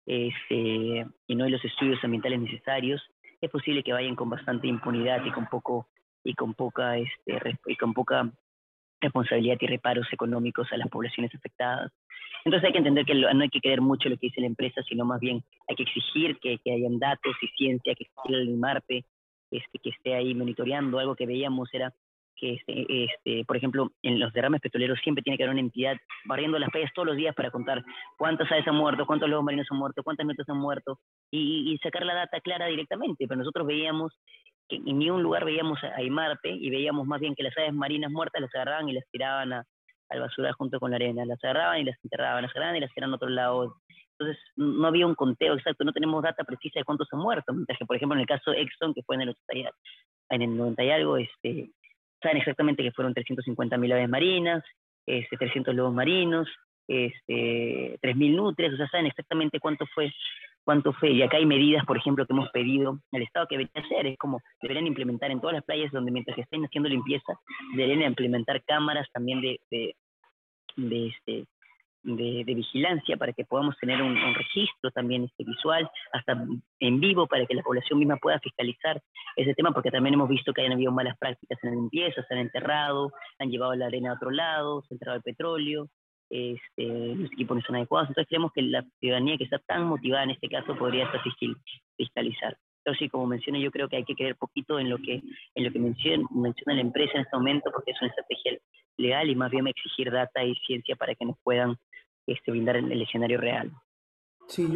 este, 0.05 1.05
y 1.27 1.35
no 1.35 1.45
hay 1.45 1.51
los 1.51 1.63
estudios 1.63 2.03
ambientales 2.03 2.39
necesarios, 2.39 3.01
es 3.39 3.49
posible 3.49 3.83
que 3.83 3.93
vayan 3.93 4.15
con 4.15 4.29
bastante 4.29 4.67
impunidad 4.67 5.23
y 5.25 5.31
con 5.31 5.47
poco 5.47 5.87
y 6.23 6.33
con 6.35 6.53
poca 6.53 6.97
este, 6.97 7.57
y 7.65 7.75
con 7.75 7.93
poca 7.93 8.31
responsabilidad 8.99 9.57
y 9.59 9.67
reparos 9.67 10.07
económicos 10.11 10.71
a 10.71 10.77
las 10.77 10.87
poblaciones 10.89 11.33
afectadas. 11.33 11.91
Entonces 12.45 12.67
hay 12.67 12.71
que 12.71 12.77
entender 12.79 13.05
que 13.05 13.15
no 13.15 13.41
hay 13.41 13.49
que 13.49 13.59
creer 13.59 13.81
mucho 13.81 14.09
lo 14.09 14.17
que 14.17 14.27
dice 14.27 14.41
la 14.41 14.47
empresa, 14.47 14.81
sino 14.83 15.05
más 15.05 15.19
bien 15.19 15.43
hay 15.67 15.75
que 15.75 15.83
exigir 15.83 16.39
que, 16.39 16.59
que 16.59 16.73
hayan 16.73 16.99
datos 16.99 17.35
y 17.41 17.47
ciencia, 17.49 17.95
que 17.95 18.03
exigir 18.03 18.35
el 18.35 18.57
MARPE, 18.57 19.05
este, 19.51 19.79
que 19.79 19.89
esté 19.89 20.15
ahí 20.15 20.33
monitoreando. 20.33 20.99
Algo 20.99 21.15
que 21.15 21.25
veíamos 21.25 21.73
era 21.73 21.93
que, 22.35 22.53
este, 22.55 23.05
este, 23.05 23.45
por 23.45 23.57
ejemplo, 23.57 23.91
en 24.01 24.19
los 24.19 24.33
derrames 24.33 24.61
petroleros 24.61 24.99
siempre 25.03 25.23
tiene 25.23 25.37
que 25.37 25.43
haber 25.43 25.53
una 25.53 25.61
entidad 25.61 25.95
barriendo 26.25 26.57
las 26.59 26.69
playas 26.69 26.91
todos 26.93 27.07
los 27.07 27.17
días 27.17 27.35
para 27.35 27.51
contar 27.51 27.83
cuántas 28.17 28.51
aves 28.51 28.67
han 28.67 28.75
muerto, 28.75 29.05
cuántos 29.05 29.29
lobos 29.29 29.45
marinos 29.45 29.67
han 29.69 29.77
muerto, 29.77 30.03
cuántas 30.03 30.25
notas 30.25 30.49
han 30.49 30.57
muerto 30.57 30.99
y, 31.29 31.71
y, 31.71 31.77
sacar 31.79 32.05
la 32.05 32.15
data 32.15 32.39
clara 32.41 32.65
directamente. 32.67 33.27
Pero 33.27 33.37
nosotros 33.37 33.67
veíamos 33.67 34.13
que 34.67 34.77
en 34.77 34.97
ningún 34.97 35.21
lugar 35.21 35.45
veíamos 35.45 35.83
a 35.83 35.95
Aymarte 35.95 36.49
y 36.49 36.69
veíamos 36.69 37.05
más 37.05 37.19
bien 37.19 37.35
que 37.35 37.43
las 37.43 37.57
aves 37.57 37.73
marinas 37.73 38.11
muertas 38.11 38.41
las 38.41 38.55
agarraban 38.55 38.89
y 38.89 38.93
las 38.93 39.05
tiraban 39.11 39.53
a, 39.53 39.65
al 40.09 40.19
basural 40.19 40.53
junto 40.53 40.79
con 40.79 40.91
la 40.91 40.97
arena, 40.97 41.25
las 41.25 41.43
agarraban 41.43 41.79
y 41.79 41.83
las 41.83 41.97
enterraban, 42.03 42.43
las 42.43 42.51
agarraban 42.51 42.77
y 42.77 42.79
las 42.81 42.93
tiraban 42.93 43.13
a 43.13 43.15
otro 43.15 43.29
lado. 43.29 43.75
Entonces 44.17 44.43
no 44.55 44.87
había 44.87 45.07
un 45.07 45.15
conteo 45.15 45.55
exacto, 45.55 45.83
no 45.83 45.93
tenemos 45.93 46.21
data 46.23 46.43
precisa 46.43 46.79
de 46.79 46.85
cuántos 46.85 47.07
han 47.11 47.19
muerto, 47.19 47.53
mientras 47.53 47.77
que 47.77 47.85
por 47.85 47.95
ejemplo 47.95 48.15
en 48.15 48.21
el 48.21 48.27
caso 48.27 48.51
Exxon, 48.51 48.93
que 48.93 49.03
fue 49.03 49.15
en 49.15 49.21
el, 49.21 49.35
en 50.29 50.41
el 50.41 50.57
90 50.57 50.83
y 50.83 50.91
algo, 50.91 51.17
este, 51.17 51.71
saben 52.21 52.37
exactamente 52.37 52.83
que 52.83 52.91
fueron 52.91 53.13
350.000 53.13 53.93
aves 53.93 54.09
marinas, 54.09 54.63
este, 55.05 55.37
300 55.37 55.75
lobos 55.75 55.93
marinos, 55.93 56.47
este, 56.87 57.97
3.000 58.01 58.35
nutrias, 58.35 58.73
o 58.73 58.77
sea, 58.77 58.87
saben 58.89 59.07
exactamente 59.07 59.59
cuánto 59.59 59.85
fue 59.93 60.11
cuánto 60.63 60.93
fue. 60.93 61.11
Y 61.11 61.21
acá 61.21 61.37
hay 61.37 61.45
medidas, 61.45 61.85
por 61.85 61.97
ejemplo, 61.97 62.25
que 62.25 62.33
hemos 62.33 62.49
pedido 62.49 62.99
al 63.11 63.21
Estado 63.21 63.47
que 63.47 63.57
debería 63.57 63.81
hacer, 63.83 64.07
es 64.07 64.17
como 64.17 64.39
deberían 64.61 64.87
implementar 64.87 65.31
en 65.31 65.41
todas 65.41 65.55
las 65.55 65.63
playas 65.63 65.91
donde 65.91 66.11
mientras 66.11 66.37
estén 66.37 66.63
haciendo 66.63 66.89
limpieza, 66.89 67.33
deberían 67.75 68.03
implementar 68.03 68.63
cámaras 68.63 69.07
también 69.11 69.41
de, 69.41 69.59
de, 69.69 69.95
de 70.77 71.07
este, 71.07 71.45
de, 72.03 72.43
vigilancia 72.45 73.17
para 73.17 73.33
que 73.33 73.45
podamos 73.45 73.77
tener 73.77 74.01
un, 74.01 74.15
registro 74.35 74.91
también 74.91 75.23
este, 75.25 75.43
visual, 75.43 75.89
hasta 76.13 76.45
en 76.79 76.99
vivo, 76.99 77.27
para 77.27 77.45
que 77.45 77.55
la 77.55 77.63
población 77.63 77.99
misma 77.99 78.17
pueda 78.17 78.39
fiscalizar 78.39 79.01
ese 79.35 79.53
tema, 79.53 79.71
porque 79.71 79.91
también 79.91 80.15
hemos 80.15 80.29
visto 80.29 80.53
que 80.53 80.61
hayan 80.61 80.73
habido 80.73 80.91
malas 80.91 81.17
prácticas 81.17 81.57
en 81.63 81.69
la 81.69 81.75
limpieza, 81.75 82.23
se 82.23 82.33
han 82.33 82.39
enterrado, 82.39 83.11
han 83.39 83.49
llevado 83.49 83.75
la 83.75 83.87
arena 83.87 84.11
a 84.11 84.15
otro 84.15 84.31
lado, 84.31 84.81
se 84.83 84.93
ha 84.93 84.95
enterrado 84.95 85.17
el 85.17 85.23
petróleo, 85.23 85.89
este, 86.29 87.15
los 87.15 87.31
equipos 87.31 87.57
no 87.57 87.63
son 87.63 87.75
adecuados. 87.75 88.09
Entonces 88.09 88.29
creemos 88.29 88.51
que 88.53 88.61
la 88.61 88.85
ciudadanía 88.99 89.37
que 89.37 89.43
está 89.43 89.59
tan 89.59 89.85
motivada 89.85 90.23
en 90.23 90.31
este 90.31 90.47
caso 90.47 90.75
podría 90.75 91.05
estar 91.05 91.21
fiscalizar. 91.97 92.57
Pero 92.83 92.95
sí, 92.97 93.09
como 93.09 93.27
mencioné, 93.27 93.61
yo 93.61 93.71
creo 93.71 93.87
que 93.87 93.97
hay 93.97 94.03
que 94.03 94.15
creer 94.15 94.35
poquito 94.35 94.79
en 94.79 94.89
lo 94.89 94.97
que, 94.97 95.21
en 95.55 95.63
lo 95.63 95.71
que 95.71 95.79
menciona, 95.79 96.27
menciona 96.31 96.75
la 96.75 96.81
empresa 96.81 97.13
en 97.15 97.21
este 97.21 97.37
momento, 97.37 97.69
porque 97.71 97.91
es 97.91 98.01
una 98.01 98.09
estrategia 98.09 98.57
legal 98.97 99.29
y 99.29 99.35
más 99.35 99.51
bien 99.51 99.67
exigir 99.67 100.11
data 100.11 100.43
y 100.43 100.55
ciencia 100.65 100.95
para 100.95 101.15
que 101.15 101.25
nos 101.25 101.37
puedan 101.43 101.77
este, 102.27 102.51
brindar 102.51 102.77
el, 102.77 103.01
escenario 103.01 103.39
real. 103.39 103.71
Sí, 104.47 104.67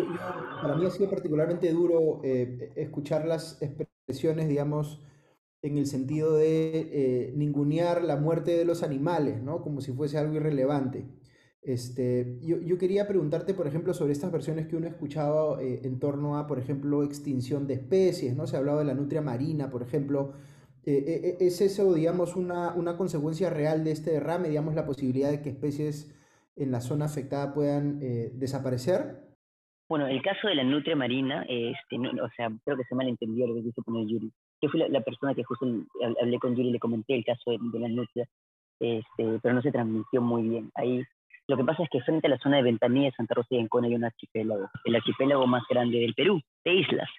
para 0.61 0.75
mí 0.75 0.85
ha 0.85 0.89
sido 0.89 1.09
particularmente 1.09 1.71
duro 1.71 2.21
eh, 2.23 2.71
escuchar 2.75 3.25
las 3.25 3.61
expresiones, 3.61 4.47
digamos, 4.47 5.01
en 5.61 5.77
el 5.77 5.87
sentido 5.87 6.35
de 6.35 6.79
eh, 6.93 7.33
ningunear 7.35 8.03
la 8.03 8.17
muerte 8.17 8.55
de 8.55 8.65
los 8.65 8.83
animales, 8.83 9.41
¿no? 9.41 9.61
Como 9.61 9.81
si 9.81 9.91
fuese 9.91 10.17
algo 10.17 10.35
irrelevante. 10.35 11.05
Este, 11.65 12.37
yo, 12.43 12.61
yo, 12.61 12.77
quería 12.77 13.07
preguntarte, 13.07 13.55
por 13.55 13.65
ejemplo, 13.65 13.91
sobre 13.95 14.11
estas 14.11 14.31
versiones 14.31 14.67
que 14.67 14.75
uno 14.75 14.85
ha 14.85 14.91
escuchado 14.91 15.59
eh, 15.59 15.81
en 15.83 15.99
torno 15.99 16.37
a, 16.37 16.45
por 16.45 16.59
ejemplo, 16.59 17.01
extinción 17.01 17.65
de 17.65 17.73
especies, 17.73 18.35
¿no? 18.35 18.45
Se 18.45 18.55
ha 18.55 18.59
hablado 18.59 18.77
de 18.77 18.85
la 18.85 18.93
nutria 18.93 19.19
marina, 19.23 19.71
por 19.71 19.81
ejemplo. 19.81 20.33
Eh, 20.85 21.03
eh, 21.07 21.37
¿Es 21.39 21.61
eso, 21.61 21.91
digamos, 21.95 22.35
una, 22.35 22.75
una, 22.75 22.95
consecuencia 22.97 23.49
real 23.49 23.83
de 23.83 23.93
este 23.93 24.11
derrame, 24.11 24.49
digamos, 24.49 24.75
la 24.75 24.85
posibilidad 24.85 25.31
de 25.31 25.41
que 25.41 25.49
especies 25.49 26.15
en 26.55 26.71
la 26.71 26.81
zona 26.81 27.05
afectada 27.05 27.51
puedan 27.55 27.99
desaparecer? 28.37 29.23
Bueno, 29.89 30.05
el 30.05 30.21
caso 30.21 30.47
de 30.47 30.55
la 30.55 30.63
nutria 30.63 30.95
marina, 30.95 31.47
este, 31.49 31.97
o 31.97 32.29
sea, 32.37 32.51
creo 32.63 32.77
que 32.77 32.83
se 32.83 32.93
malentendió 32.93 33.47
lo 33.47 33.55
que 33.55 33.63
quiso 33.63 33.81
poner 33.81 34.05
Yuri. 34.05 34.31
Yo 34.61 34.69
fui 34.69 34.79
la, 34.87 35.01
persona 35.01 35.33
que 35.33 35.43
justo 35.43 35.65
hablé 36.21 36.37
con 36.37 36.55
Yuri 36.55 36.69
y 36.69 36.73
le 36.73 36.79
comenté 36.79 37.15
el 37.15 37.25
caso 37.25 37.49
de, 37.49 37.57
de 37.59 37.79
la 37.79 37.87
nutria, 37.87 38.27
este, 38.79 39.39
pero 39.41 39.55
no 39.55 39.63
se 39.63 39.71
transmitió 39.71 40.21
muy 40.21 40.47
bien. 40.47 40.71
Ahí 40.75 41.03
lo 41.47 41.57
que 41.57 41.63
pasa 41.63 41.83
es 41.83 41.89
que 41.89 42.01
frente 42.01 42.27
a 42.27 42.31
la 42.31 42.39
zona 42.39 42.57
de 42.57 42.63
Ventanilla, 42.63 43.11
Santa 43.15 43.35
Rosa 43.35 43.49
y 43.51 43.59
Ancona 43.59 43.87
hay 43.87 43.95
un 43.95 44.03
archipiélago, 44.03 44.69
el 44.83 44.95
archipiélago 44.95 45.45
más 45.45 45.63
grande 45.69 45.99
del 45.99 46.15
Perú, 46.15 46.41
de 46.63 46.73
islas. 46.73 47.09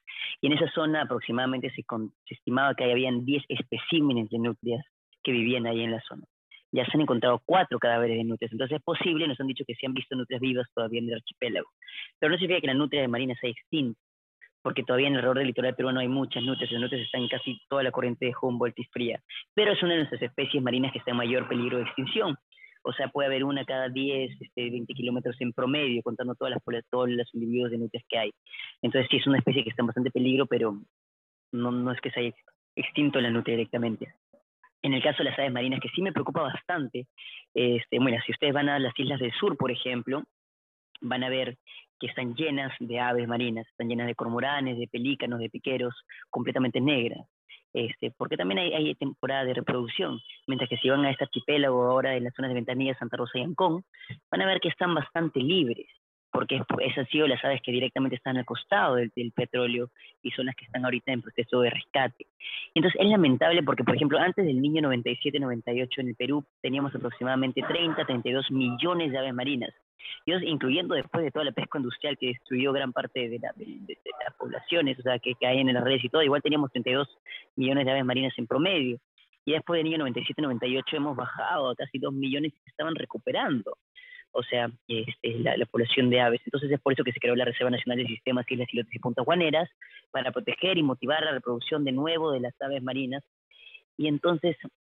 Y 0.40 0.48
en 0.48 0.54
esa 0.54 0.68
zona 0.72 1.02
aproximadamente 1.02 1.70
se, 1.70 1.84
estimaba 2.28 2.74
que 2.74 2.90
habían 2.90 3.24
10 3.24 3.44
especímenes 3.48 4.28
de 4.30 4.38
nutrias 4.38 4.84
que 5.22 5.32
vivían 5.32 5.66
ahí 5.66 5.82
en 5.82 5.92
la 5.92 6.00
zona. 6.00 6.24
Ya 6.72 6.84
se 6.84 6.92
han 6.94 7.02
encontrado 7.02 7.40
cuatro 7.44 7.78
cadáveres 7.78 8.18
de 8.18 8.24
nutrias, 8.24 8.52
entonces 8.52 8.78
es 8.78 8.82
posible, 8.82 9.28
nos 9.28 9.40
han 9.40 9.46
dicho 9.46 9.64
que 9.64 9.76
se 9.76 9.86
han 9.86 9.94
visto 9.94 10.16
nutrias 10.16 10.40
vivas 10.40 10.66
todavía 10.74 10.98
en 10.98 11.08
el 11.08 11.14
archipiélago. 11.14 11.68
Pero 12.18 12.32
no 12.32 12.38
significa 12.38 12.60
que 12.60 12.66
la 12.66 12.74
nutria 12.74 13.02
de 13.02 13.08
marina 13.08 13.34
sea 13.40 13.50
extinta, 13.50 14.00
porque 14.62 14.82
todavía 14.82 15.06
en 15.06 15.14
el 15.14 15.20
error 15.20 15.38
del 15.38 15.46
litoral 15.46 15.76
peruano 15.76 16.00
hay 16.00 16.08
muchas 16.08 16.42
nutrias, 16.42 16.72
las 16.72 16.80
nutrias 16.80 17.04
están 17.04 17.22
en 17.22 17.28
casi 17.28 17.60
toda 17.68 17.84
la 17.84 17.92
corriente 17.92 18.26
de 18.26 18.34
Humboldt 18.42 18.76
y 18.80 18.84
fría, 18.86 19.22
pero 19.54 19.72
es 19.72 19.82
una 19.82 19.92
de 19.92 19.98
nuestras 19.98 20.22
especies 20.22 20.60
marinas 20.60 20.92
que 20.92 20.98
está 20.98 21.12
en 21.12 21.18
mayor 21.18 21.48
peligro 21.48 21.78
de 21.78 21.84
extinción 21.84 22.36
o 22.86 22.92
sea, 22.92 23.08
puede 23.08 23.26
haber 23.26 23.42
una 23.42 23.64
cada 23.64 23.88
10, 23.88 24.40
este, 24.40 24.70
20 24.70 24.94
kilómetros 24.94 25.36
en 25.40 25.52
promedio, 25.52 26.02
contando 26.02 26.36
todas 26.36 26.54
las, 26.54 26.84
todos 26.88 27.10
los 27.10 27.34
individuos 27.34 27.72
de 27.72 27.78
nutrias 27.78 28.04
que 28.08 28.16
hay. 28.16 28.30
Entonces, 28.80 29.08
sí, 29.10 29.16
es 29.16 29.26
una 29.26 29.38
especie 29.38 29.64
que 29.64 29.70
está 29.70 29.82
en 29.82 29.88
bastante 29.88 30.12
peligro, 30.12 30.46
pero 30.46 30.80
no, 31.50 31.72
no 31.72 31.90
es 31.90 32.00
que 32.00 32.12
se 32.12 32.20
haya 32.20 32.34
extinto 32.76 33.20
la 33.20 33.30
nutria 33.30 33.56
directamente. 33.56 34.14
En 34.82 34.94
el 34.94 35.02
caso 35.02 35.18
de 35.18 35.30
las 35.30 35.38
aves 35.38 35.52
marinas, 35.52 35.80
que 35.80 35.88
sí 35.88 36.00
me 36.00 36.12
preocupa 36.12 36.42
bastante, 36.42 37.08
este, 37.54 37.98
bueno, 37.98 38.18
si 38.24 38.30
ustedes 38.30 38.54
van 38.54 38.68
a 38.68 38.78
las 38.78 38.96
islas 38.96 39.18
del 39.18 39.32
sur, 39.32 39.56
por 39.56 39.72
ejemplo, 39.72 40.22
van 41.00 41.24
a 41.24 41.28
ver 41.28 41.58
que 41.98 42.06
están 42.06 42.36
llenas 42.36 42.72
de 42.78 43.00
aves 43.00 43.26
marinas, 43.26 43.66
están 43.66 43.88
llenas 43.88 44.06
de 44.06 44.14
cormoranes, 44.14 44.78
de 44.78 44.86
pelícanos, 44.86 45.40
de 45.40 45.50
piqueros, 45.50 45.94
completamente 46.30 46.80
negras 46.80 47.26
este, 47.72 48.10
porque 48.16 48.36
también 48.36 48.58
hay, 48.58 48.94
temporada 48.94 49.44
de 49.44 49.54
reproducción, 49.54 50.20
mientras 50.46 50.68
que 50.70 50.76
si 50.78 50.88
van 50.88 51.04
a 51.04 51.10
este 51.10 51.24
archipiélago 51.24 51.84
ahora 51.84 52.16
en 52.16 52.24
las 52.24 52.34
zonas 52.34 52.50
de 52.50 52.54
Ventanilla, 52.54 52.98
Santa 52.98 53.16
Rosa 53.16 53.38
y 53.38 53.42
Ancón, 53.42 53.84
van 54.30 54.42
a 54.42 54.46
ver 54.46 54.60
que 54.60 54.68
están 54.68 54.94
bastante 54.94 55.40
libres, 55.40 55.86
porque 56.30 56.60
esas 56.80 56.98
han 56.98 57.06
sido 57.08 57.26
las 57.26 57.44
aves 57.44 57.60
que 57.62 57.72
directamente 57.72 58.16
están 58.16 58.36
al 58.36 58.44
costado 58.44 58.96
del, 58.96 59.32
petróleo 59.34 59.90
y 60.22 60.30
son 60.30 60.46
las 60.46 60.56
que 60.56 60.64
están 60.64 60.84
ahorita 60.84 61.12
en 61.12 61.22
proceso 61.22 61.60
de 61.60 61.70
rescate. 61.70 62.26
Entonces 62.74 63.00
es 63.00 63.08
lamentable 63.08 63.62
porque, 63.62 63.84
por 63.84 63.96
ejemplo, 63.96 64.18
antes 64.18 64.44
del 64.44 64.60
niño 64.60 64.82
97-98 64.82 65.88
en 65.98 66.08
el 66.08 66.14
Perú 66.14 66.44
teníamos 66.60 66.94
aproximadamente 66.94 67.62
30, 67.62 68.04
32 68.04 68.50
millones 68.50 69.12
de 69.12 69.18
aves 69.18 69.34
marinas, 69.34 69.70
y 70.24 70.32
incluyendo 70.32 70.94
después 70.94 71.24
de 71.24 71.30
toda 71.30 71.44
la 71.44 71.52
pesca 71.52 71.78
industrial 71.78 72.16
que 72.18 72.28
destruyó 72.28 72.72
gran 72.72 72.92
parte 72.92 73.28
de, 73.28 73.38
las 73.38 74.34
poblaciones, 74.38 74.98
o 74.98 75.02
sea, 75.02 75.18
que 75.18 75.34
caen 75.34 75.68
en 75.68 75.74
las 75.74 75.84
redes 75.84 76.04
y 76.04 76.08
todo, 76.08 76.22
igual 76.22 76.42
teníamos 76.42 76.70
32 76.72 77.08
millones 77.56 77.84
de 77.84 77.92
aves 77.92 78.04
marinas 78.04 78.34
en 78.36 78.46
promedio. 78.46 78.98
Y 79.44 79.52
después 79.52 79.78
del 79.78 79.90
niño 79.90 80.04
97-98 80.04 80.82
hemos 80.92 81.16
bajado 81.16 81.70
a 81.70 81.76
casi 81.76 81.98
2 81.98 82.12
millones 82.12 82.52
se 82.64 82.70
estaban 82.70 82.94
recuperando 82.96 83.76
o 84.36 84.42
sea, 84.42 84.70
este, 84.86 85.38
la, 85.38 85.56
población 85.66 86.10
de 86.10 86.20
aves. 86.20 86.40
Entonces 86.44 86.70
es 86.70 86.80
por 86.80 86.92
eso 86.92 87.02
que 87.02 87.12
se 87.12 87.20
creó 87.20 87.34
la 87.34 87.46
Reserva 87.46 87.70
Nacional 87.70 87.98
de 87.98 88.06
Sistemas 88.06 88.44
Islas, 88.50 88.68
Islotes 88.70 88.94
y 88.94 88.98
Puntas 88.98 89.24
Guaneras, 89.24 89.70
para 90.10 90.30
proteger 90.30 90.76
y 90.76 90.82
motivar 90.82 91.22
la 91.24 91.32
reproducción 91.32 91.84
de 91.84 91.92
nuevo 91.92 92.32
de 92.32 92.40
las 92.40 92.54
aves 92.60 92.82
marinas. 92.82 93.24
Y 93.96 94.08
entonces 94.08 94.56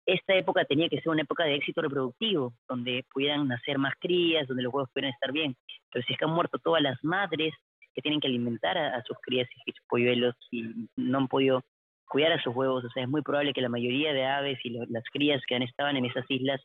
esta 0.08 0.34
época 0.36 0.64
tenía 0.64 0.88
que 0.88 1.02
ser 1.02 1.10
una 1.10 1.22
época 1.22 1.44
de 1.44 1.56
éxito 1.56 1.82
reproductivo, 1.82 2.54
donde 2.68 3.06
pudieran 3.14 3.48
nacer 3.48 3.78
más 3.78 3.94
crías, 4.00 4.48
donde 4.48 4.64
los 4.64 4.74
huevos 4.74 4.90
pudieran 4.92 5.14
estar 5.14 5.34
bien. 5.34 5.56
Pero 5.92 6.06
si 6.06 6.14
es 6.14 6.20
que 6.20 6.24
han 6.24 6.32
muerto 6.32 6.58
todas 6.60 6.82
las 6.82 6.98
madres 7.04 7.54
que 7.94 8.02
tienen 8.02 8.22
que 8.22 8.28
alimentar 8.28 8.78
a, 8.78 9.04
sus 9.04 9.18
crías 9.22 9.50
y 9.66 9.72
sus 9.72 9.86
polluelos 9.90 10.34
y 10.50 10.64
no 10.96 11.18
han 11.18 11.28
podido 11.28 11.62
cuidar 12.08 12.32
a 12.32 12.42
sus 12.42 12.56
huevos, 12.56 12.86
o 12.86 12.90
sea, 12.90 13.04
es 13.04 13.10
muy 13.10 13.22
probable 13.22 13.52
que 13.52 13.62
la 13.62 13.68
mayoría 13.68 14.14
de 14.14 14.26
aves 14.26 14.58
y 14.64 14.70
las 14.70 15.04
crías 15.12 15.42
que 15.46 15.56
han 15.56 15.64
estado 15.64 15.90
en 15.90 16.06
esas 16.06 16.26
islas 16.30 16.62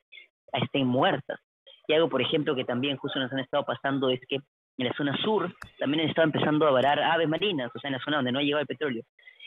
estén 0.53 0.87
muertas. 0.87 1.41
Y 1.89 1.95
algo, 1.95 2.09
por 2.09 2.23
ejemplo, 2.23 2.55
que 2.55 2.65
también 2.65 2.97
justo 2.97 3.19
nos 3.19 3.33
han 3.33 3.41
estado 3.41 3.65
pasando 3.65 4.09
es 4.09 4.21
que 4.29 4.37
en 4.79 4.87
la 4.87 4.95
zona 4.95 5.17
sur 5.17 5.53
también 5.81 6.05
han 6.05 6.11
estado 6.11 6.27
empezando 6.27 6.67
a 6.69 6.71
varar 6.71 7.01
aves 7.01 7.29
marinas, 7.29 7.73
o 7.75 7.79
sea, 7.81 7.89
en 7.89 7.95
la 7.95 8.05
zona 8.05 8.19
donde 8.19 8.31
no 8.31 8.39
ha 8.39 8.43
llegado 8.43 8.61
el 8.61 8.69
petróleo. 8.69 9.03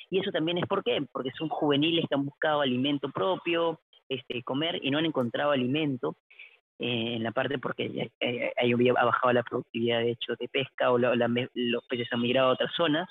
Y 0.10 0.20
eso 0.20 0.32
también 0.32 0.58
es 0.58 0.66
por 0.68 0.84
qué, 0.84 1.04
porque 1.12 1.32
son 1.38 1.50
juveniles 1.50 2.06
que 2.08 2.16
han 2.16 2.26
buscado 2.26 2.62
alimento 2.62 3.10
propio, 3.10 3.80
este, 4.10 4.44
comer 4.44 4.80
y 4.82 4.91
no 4.91 4.98
han 4.98 5.06
encontrado 5.06 5.52
alimento 5.52 6.18
eh, 6.80 7.15
en 7.15 7.24
la 7.24 7.32
parte 7.32 7.58
porque 7.58 8.12
eh, 8.20 8.52
ahí 8.58 8.74
ha 8.74 9.06
bajado 9.06 9.34
la 9.34 9.44
productividad 9.44 10.00
de 10.00 10.12
hecho 10.12 10.36
de 10.39 10.48
pesca 10.50 10.91
o 10.91 10.98
los 10.98 11.86
peces 11.88 12.08
han 12.12 12.22
migrado 12.22 12.50
a 12.50 12.54
otras 12.54 12.74
zonas, 12.76 13.08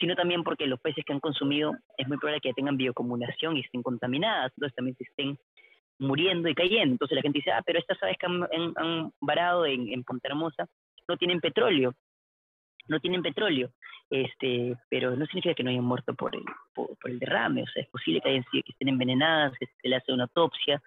sino 0.00 0.16
también 0.16 0.42
porque 0.42 0.66
los 0.66 0.80
peces 0.80 1.04
que 1.04 1.12
han 1.12 1.20
consumido 1.20 1.72
es 1.96 2.08
muy 2.08 2.16
probable 2.18 2.40
que 2.40 2.54
tengan 2.54 2.76
bioacumulación 2.76 3.56
y 3.56 3.60
estén 3.60 3.82
contaminadas, 3.82 4.52
entonces 4.56 4.74
también 4.74 4.96
se 4.96 5.04
estén 5.04 5.38
muriendo 5.98 6.48
y 6.48 6.54
cayendo. 6.54 6.94
Entonces 6.94 7.16
la 7.16 7.22
gente 7.22 7.38
dice, 7.38 7.52
ah, 7.52 7.62
pero 7.64 7.78
estas 7.78 8.02
aves 8.02 8.16
que 8.18 8.26
han, 8.26 9.12
varado 9.20 9.66
en, 9.66 9.92
en 9.92 10.04
Hermosa 10.22 10.66
no 11.08 11.16
tienen 11.16 11.40
petróleo, 11.40 11.94
no 12.88 13.00
tienen 13.00 13.22
petróleo, 13.22 13.70
este, 14.10 14.76
pero 14.88 15.16
no 15.16 15.24
significa 15.26 15.54
que 15.54 15.62
no 15.62 15.70
hayan 15.70 15.84
muerto 15.84 16.14
por 16.14 16.34
el, 16.34 16.42
por, 16.74 16.96
el 17.04 17.18
derrame, 17.18 17.62
o 17.62 17.66
sea, 17.66 17.82
es 17.82 17.88
posible 17.88 18.20
que, 18.20 18.28
hayan, 18.28 18.44
que 18.52 18.62
estén 18.66 18.88
envenenadas, 18.88 19.52
se 19.58 19.88
le 19.88 19.96
hace 19.96 20.12
una 20.12 20.24
autopsia, 20.24 20.82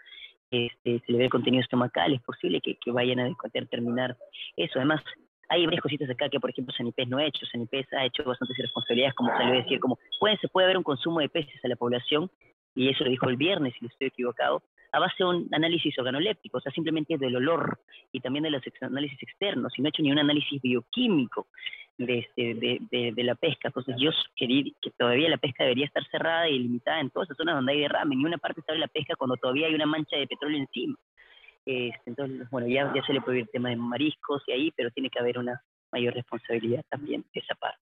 este, 0.52 1.02
se 1.06 1.12
le 1.12 1.18
ve 1.18 1.24
el 1.26 1.30
contenido 1.30 1.62
estomacal, 1.64 2.14
es 2.14 2.22
posible 2.22 2.62
que, 2.62 2.76
que 2.76 2.92
vayan 2.92 3.20
a 3.20 3.66
terminar 3.70 4.16
eso. 4.56 4.74
Además, 4.80 5.02
hay 5.50 5.66
varias 5.66 5.82
cositas 5.82 6.10
acá 6.10 6.30
que, 6.30 6.40
por 6.40 6.50
ejemplo, 6.50 6.74
Sanipés 6.76 7.08
no 7.08 7.18
ha 7.18 7.26
hecho. 7.26 7.46
Sanipés 7.46 7.92
ha 7.94 8.06
hecho 8.06 8.24
bastantes 8.24 8.58
irresponsabilidades, 8.60 9.16
como 9.16 9.30
salió 9.30 9.54
a 9.54 9.58
decir, 9.58 9.80
como 9.80 9.98
puede, 10.20 10.38
se 10.38 10.48
puede 10.48 10.66
haber 10.66 10.78
un 10.78 10.84
consumo 10.84 11.20
de 11.20 11.30
peces 11.30 11.64
a 11.64 11.68
la 11.68 11.76
población, 11.76 12.30
y 12.76 12.90
eso 12.90 13.04
lo 13.04 13.10
dijo 13.10 13.30
el 13.30 13.38
viernes, 13.38 13.74
si 13.74 13.86
no 13.86 13.90
estoy 13.90 14.08
equivocado, 14.08 14.64
a 14.92 15.00
base 15.00 15.16
de 15.20 15.26
un 15.26 15.50
análisis 15.52 15.98
organoléptico, 15.98 16.58
o 16.58 16.62
sea, 16.62 16.72
simplemente 16.72 17.18
del 17.18 17.36
olor 17.36 17.80
y 18.12 18.22
también 18.22 18.44
de 18.44 18.52
los 18.52 18.62
análisis 18.82 19.22
externos, 19.22 19.74
y 19.78 19.82
no 19.82 19.88
ha 19.88 19.90
hecho 19.90 20.04
ni 20.04 20.12
un 20.12 20.20
análisis 20.20 20.62
bioquímico 20.62 21.48
de, 21.98 22.20
este, 22.20 22.56
de, 22.56 23.12
de, 23.16 23.24
la 23.24 23.36
pesca. 23.36 23.70
Entonces 23.70 23.96
yo 24.00 24.12
quería 24.36 24.64
que 24.82 24.92
todavía 24.98 25.30
la 25.30 25.38
pesca 25.38 25.64
debería 25.64 25.86
estar 25.86 26.04
cerrada 26.10 26.50
y 26.50 26.60
limitada 26.60 27.00
en 27.00 27.10
todas 27.10 27.28
esas 27.28 27.38
zonas 27.38 27.56
donde 27.56 27.74
hay 27.74 27.82
derrame. 27.82 28.16
Ni 28.16 28.26
una 28.26 28.38
parte 28.38 28.60
está 28.60 28.74
la 28.76 28.88
pesca 28.88 29.16
cuando 29.16 29.38
todavía 29.38 29.68
hay 29.68 29.76
una 29.76 29.86
mancha 29.86 30.18
de 30.18 30.28
petróleo 30.28 30.60
encima. 30.60 30.96
Este, 31.66 32.02
entonces, 32.06 32.48
bueno, 32.52 32.68
ya, 32.68 32.92
ya 32.94 33.04
se 33.06 33.14
le 33.14 33.22
puede 33.22 33.40
ir 33.40 33.44
el 33.44 33.50
tema 33.50 33.70
de 33.70 33.76
mariscos 33.76 34.44
y 34.48 34.52
ahí, 34.52 34.72
pero 34.76 34.92
tiene 34.92 35.10
que 35.10 35.20
haber 35.20 35.40
una 35.40 35.62
mayor 35.92 36.14
responsabilidad 36.14 36.84
también 36.90 37.26
de 37.34 37.40
esa 37.40 37.56
parte. 37.56 37.80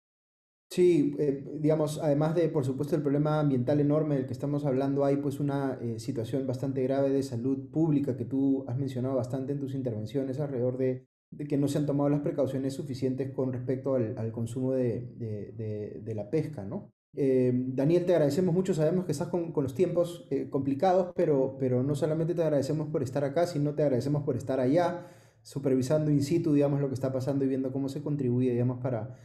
Sí, 0.70 1.14
eh, 1.18 1.44
digamos, 1.60 1.98
además 1.98 2.34
de, 2.34 2.48
por 2.48 2.64
supuesto, 2.64 2.96
el 2.96 3.02
problema 3.02 3.40
ambiental 3.40 3.78
enorme 3.80 4.14
del 4.14 4.24
que 4.24 4.32
estamos 4.32 4.64
hablando, 4.64 5.04
hay 5.04 5.16
pues 5.16 5.38
una 5.38 5.78
eh, 5.82 5.98
situación 5.98 6.46
bastante 6.46 6.82
grave 6.82 7.10
de 7.10 7.22
salud 7.22 7.70
pública 7.70 8.16
que 8.16 8.24
tú 8.24 8.64
has 8.66 8.78
mencionado 8.78 9.16
bastante 9.16 9.52
en 9.52 9.60
tus 9.60 9.74
intervenciones 9.74 10.40
alrededor 10.40 10.78
de 10.78 11.06
de 11.32 11.46
que 11.46 11.56
no 11.56 11.66
se 11.66 11.78
han 11.78 11.86
tomado 11.86 12.10
las 12.10 12.20
precauciones 12.20 12.74
suficientes 12.74 13.32
con 13.32 13.52
respecto 13.52 13.94
al, 13.94 14.32
consumo 14.32 14.72
de, 14.74 16.12
la 16.14 16.30
pesca, 16.30 16.64
¿no? 16.64 16.92
Eh, 17.14 17.52
Daniel, 17.54 18.06
te 18.06 18.12
agradecemos 18.14 18.54
mucho, 18.54 18.72
sabemos 18.72 19.04
que 19.04 19.12
estás 19.12 19.28
con, 19.28 19.52
los 19.54 19.74
tiempos 19.74 20.26
eh, 20.30 20.48
complicados, 20.48 21.12
pero, 21.14 21.56
pero 21.58 21.82
no 21.82 21.94
solamente 21.94 22.34
te 22.34 22.42
agradecemos 22.42 22.88
por 22.88 23.02
estar 23.02 23.24
acá, 23.24 23.46
sino 23.46 23.74
te 23.74 23.82
agradecemos 23.82 24.22
por 24.22 24.36
estar 24.36 24.60
allá, 24.60 25.06
supervisando 25.42 26.10
in 26.10 26.22
situ, 26.22 26.52
digamos, 26.52 26.80
lo 26.80 26.88
que 26.88 26.94
está 26.94 27.12
pasando 27.12 27.44
y 27.44 27.48
viendo 27.48 27.72
cómo 27.72 27.88
se 27.88 28.02
contribuye, 28.02 28.52
digamos, 28.52 28.78
para, 28.82 29.16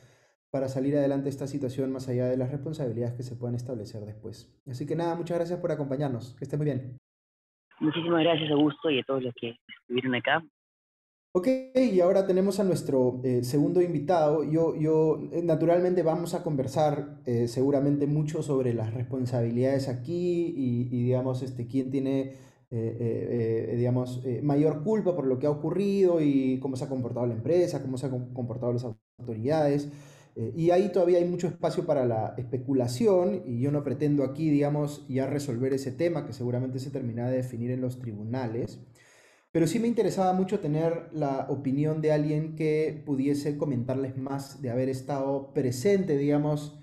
para 0.49 0.67
salir 0.69 0.97
adelante 0.97 1.25
de 1.25 1.29
esta 1.29 1.47
situación 1.47 1.91
más 1.91 2.07
allá 2.09 2.27
de 2.27 2.37
las 2.37 2.51
responsabilidades 2.51 3.15
que 3.15 3.23
se 3.23 3.35
puedan 3.35 3.55
establecer 3.55 4.05
después. 4.05 4.57
Así 4.65 4.85
que 4.85 4.95
nada, 4.95 5.15
muchas 5.15 5.37
gracias 5.37 5.59
por 5.59 5.71
acompañarnos, 5.71 6.35
que 6.35 6.45
esté 6.45 6.57
muy 6.57 6.65
bien. 6.65 6.97
Muchísimas 7.79 8.23
gracias, 8.23 8.49
Augusto, 8.51 8.89
y 8.89 8.99
a 8.99 9.03
todos 9.03 9.23
los 9.23 9.33
que 9.35 9.55
estuvieron 9.81 10.15
acá. 10.15 10.43
Ok, 11.37 11.47
y 11.75 11.99
ahora 11.99 12.25
tenemos 12.25 12.59
a 12.59 12.63
nuestro 12.63 13.21
eh, 13.23 13.43
segundo 13.43 13.79
invitado. 13.79 14.43
Yo, 14.43 14.75
yo, 14.75 15.19
eh, 15.31 15.43
naturalmente 15.43 16.01
vamos 16.01 16.33
a 16.33 16.41
conversar 16.41 17.19
eh, 17.27 17.47
seguramente 17.47 18.07
mucho 18.07 18.41
sobre 18.41 18.73
las 18.73 18.91
responsabilidades 18.95 19.87
aquí 19.87 20.51
y, 20.57 21.03
digamos, 21.03 21.43
este, 21.43 21.67
quién 21.67 21.91
tiene, 21.91 22.33
digamos, 22.71 24.23
mayor 24.41 24.83
culpa 24.83 25.15
por 25.15 25.27
lo 25.27 25.37
que 25.37 25.45
ha 25.45 25.51
ocurrido 25.51 26.21
y 26.21 26.59
cómo 26.59 26.75
se 26.75 26.85
ha 26.85 26.89
comportado 26.89 27.27
la 27.27 27.35
empresa, 27.35 27.83
cómo 27.83 27.99
se 27.99 28.07
han 28.07 28.33
comportado 28.33 28.73
las 28.73 28.85
autoridades. 29.19 29.89
y 30.55 30.71
ahí 30.71 30.91
todavía 30.91 31.19
hay 31.19 31.25
mucho 31.25 31.47
espacio 31.47 31.85
para 31.85 32.05
la 32.05 32.33
especulación 32.37 33.43
y 33.45 33.59
yo 33.61 33.71
no 33.71 33.83
pretendo 33.83 34.23
aquí, 34.23 34.49
digamos, 34.49 35.05
ya 35.07 35.27
resolver 35.27 35.71
ese 35.73 35.91
tema 35.91 36.25
que 36.25 36.33
seguramente 36.33 36.79
se 36.79 36.89
terminará 36.89 37.29
de 37.29 37.37
definir 37.37 37.69
en 37.69 37.81
los 37.81 37.99
tribunales. 37.99 38.79
Pero 39.51 39.67
sí 39.67 39.79
me 39.79 39.87
interesaba 39.87 40.33
mucho 40.33 40.59
tener 40.59 41.09
la 41.13 41.47
opinión 41.49 42.01
de 42.01 42.11
alguien 42.11 42.55
que 42.55 43.01
pudiese 43.05 43.57
comentarles 43.57 44.17
más 44.17 44.61
de 44.61 44.69
haber 44.69 44.89
estado 44.89 45.53
presente, 45.53 46.17
digamos, 46.17 46.79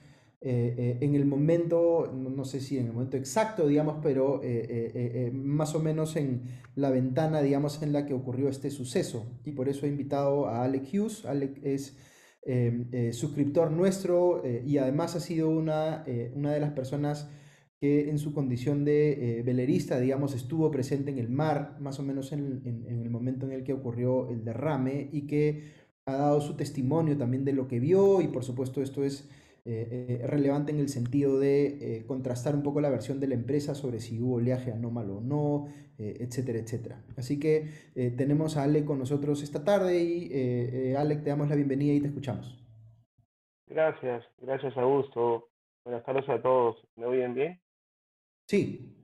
eh, 0.47 0.75
eh, 0.77 0.99
en 1.01 1.15
el 1.15 1.25
momento, 1.25 2.13
no, 2.13 2.45
sé 2.45 2.61
si 2.61 2.77
en 2.77 2.89
el 2.89 2.93
momento 2.93 3.17
exacto, 3.17 3.67
digamos, 3.67 3.97
pero 4.03 4.43
eh, 4.45 5.31
más 5.33 5.75
o 5.75 5.81
menos 5.81 6.17
en 6.17 6.43
la 6.75 6.91
ventana, 6.91 7.41
digamos, 7.41 7.83
en 7.83 7.95
la 7.95 8.05
que 8.05 8.13
ocurrió 8.13 8.51
este 8.51 8.71
suceso. 8.71 9.41
Y 9.47 9.53
por 9.53 9.71
eso 9.71 9.87
he 9.87 9.89
invitado 9.89 10.47
a 10.47 10.65
Alec 10.65 10.87
Hughes. 10.93 11.25
Alec 11.25 11.61
es 11.65 11.97
suscriptor 13.13 13.71
nuestro 13.71 14.43
y 14.67 14.77
además 14.77 15.17
ha 15.17 15.21
sido 15.21 15.49
una, 15.49 16.05
una 16.35 16.53
de 16.53 16.61
las 16.61 16.73
personas 16.73 17.31
que 17.85 18.09
en 18.09 18.19
su 18.19 18.33
condición 18.33 18.83
de 18.87 19.41
eh, 19.41 19.43
velerista, 19.43 20.01
digamos, 20.01 20.35
estuvo 20.35 20.71
presente 20.71 21.11
en 21.11 21.19
el 21.19 21.29
mar, 21.29 21.77
más 21.81 22.01
o 22.01 22.03
menos 22.03 22.33
en, 22.33 22.63
el 22.89 23.11
momento 23.11 23.45
en 23.45 23.53
el 23.53 23.63
que 23.63 23.75
ocurrió 23.75 24.31
el 24.31 24.43
derrame 24.43 25.11
y 25.13 25.27
que 25.27 25.65
ha 26.07 26.15
dado 26.15 26.41
su 26.41 26.57
testimonio 26.57 27.19
también 27.19 27.45
de 27.45 27.53
lo 27.53 27.69
que 27.69 27.81
vio 27.81 28.23
y 28.23 28.29
por 28.29 28.43
supuesto 28.43 28.81
esto 28.81 29.05
es 29.05 29.31
eh, 29.67 30.19
eh, 30.23 30.27
relevante 30.27 30.73
en 30.73 30.79
el 30.79 30.89
sentido 30.89 31.39
de 31.39 32.05
contrastar 32.07 32.55
un 32.55 32.63
poco 32.63 32.81
la 32.81 32.89
versión 32.89 33.21
de 33.21 33.27
la 33.27 33.35
empresa 33.35 33.75
sobre 33.75 34.01
si 34.01 34.19
hubo 34.19 34.37
oleaje 34.37 34.73
anómalo 34.73 35.19
o 35.19 35.21
no, 35.21 35.67
etcétera, 35.99 36.61
etcétera. 36.61 37.05
Así 37.19 37.39
que 37.39 37.69
tenemos 38.17 38.57
a 38.57 38.63
Ale 38.63 38.87
con 38.87 38.99
nosotros 38.99 39.43
esta 39.43 39.63
tarde 39.63 40.03
y 40.03 40.95
Alec, 40.95 41.23
te 41.23 41.29
damos 41.29 41.51
la 41.51 41.57
bienvenida 41.57 41.93
y 41.93 42.01
te 42.01 42.07
escuchamos. 42.07 42.59
Gracias, 43.67 44.25
gracias 44.39 44.75
Augusto. 44.79 45.51
Buenas 45.85 46.03
tardes 46.03 46.27
a 46.31 46.41
todos. 46.41 46.77
¿Me 46.97 47.05
oyen 47.05 47.35
bien? 47.35 47.64
Sí. 48.47 48.95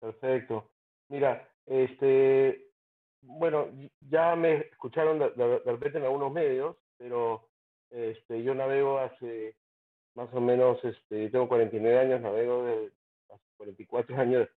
Perfecto. 0.00 0.70
Mira, 1.08 1.48
este, 1.66 2.72
bueno, 3.22 3.68
ya 4.00 4.34
me 4.34 4.54
escucharon 4.54 5.18
de, 5.18 5.58
repente 5.64 5.98
en 5.98 6.04
algunos 6.04 6.32
medios, 6.32 6.76
pero 6.96 7.48
este, 7.90 8.42
yo 8.42 8.54
navego 8.54 8.98
hace 8.98 9.56
más 10.14 10.32
o 10.34 10.40
menos, 10.40 10.84
este, 10.84 11.30
tengo 11.30 11.48
49 11.48 11.98
años, 11.98 12.20
navego 12.20 12.64
de 12.64 12.92
hace 13.30 13.44
44 13.56 14.16
años, 14.18 14.48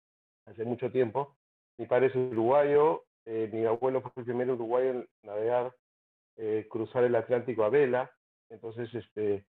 hace 0.46 0.64
mucho 0.64 0.90
tiempo. 0.90 1.36
Mi 1.78 1.86
padre 1.86 2.06
es 2.06 2.16
uruguayo, 2.16 3.04
eh, 3.26 3.50
mi 3.52 3.64
abuelo 3.64 4.00
fue 4.00 4.12
el 4.16 4.24
primer 4.24 4.50
uruguayo 4.50 4.90
en 4.90 5.08
navegar, 5.22 5.74
eh, 6.36 6.66
cruzar 6.70 7.04
el 7.04 7.14
Atlántico 7.14 7.64
a 7.64 7.68
vela, 7.68 8.10
entonces 8.50 8.92
este, 8.94 9.44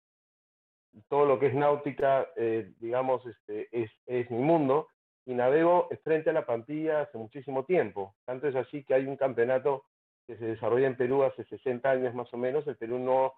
todo 1.08 1.26
lo 1.26 1.38
que 1.38 1.46
es 1.46 1.54
náutica, 1.54 2.28
eh, 2.36 2.72
digamos, 2.78 3.24
este, 3.26 3.68
es, 3.72 3.90
es, 4.06 4.30
mi 4.30 4.38
mundo, 4.38 4.88
y 5.24 5.34
navego 5.34 5.88
frente 6.02 6.30
a 6.30 6.32
la 6.32 6.46
Pampilla 6.46 7.02
hace 7.02 7.18
muchísimo 7.18 7.64
tiempo. 7.64 8.14
Tanto 8.24 8.48
es 8.48 8.56
así 8.56 8.84
que 8.84 8.94
hay 8.94 9.06
un 9.06 9.16
campeonato 9.16 9.84
que 10.26 10.36
se 10.36 10.46
desarrolla 10.46 10.86
en 10.86 10.96
Perú 10.96 11.22
hace 11.22 11.44
60 11.44 11.90
años 11.90 12.14
más 12.14 12.32
o 12.34 12.36
menos. 12.36 12.66
El 12.66 12.76
Perú 12.76 12.98
no, 12.98 13.32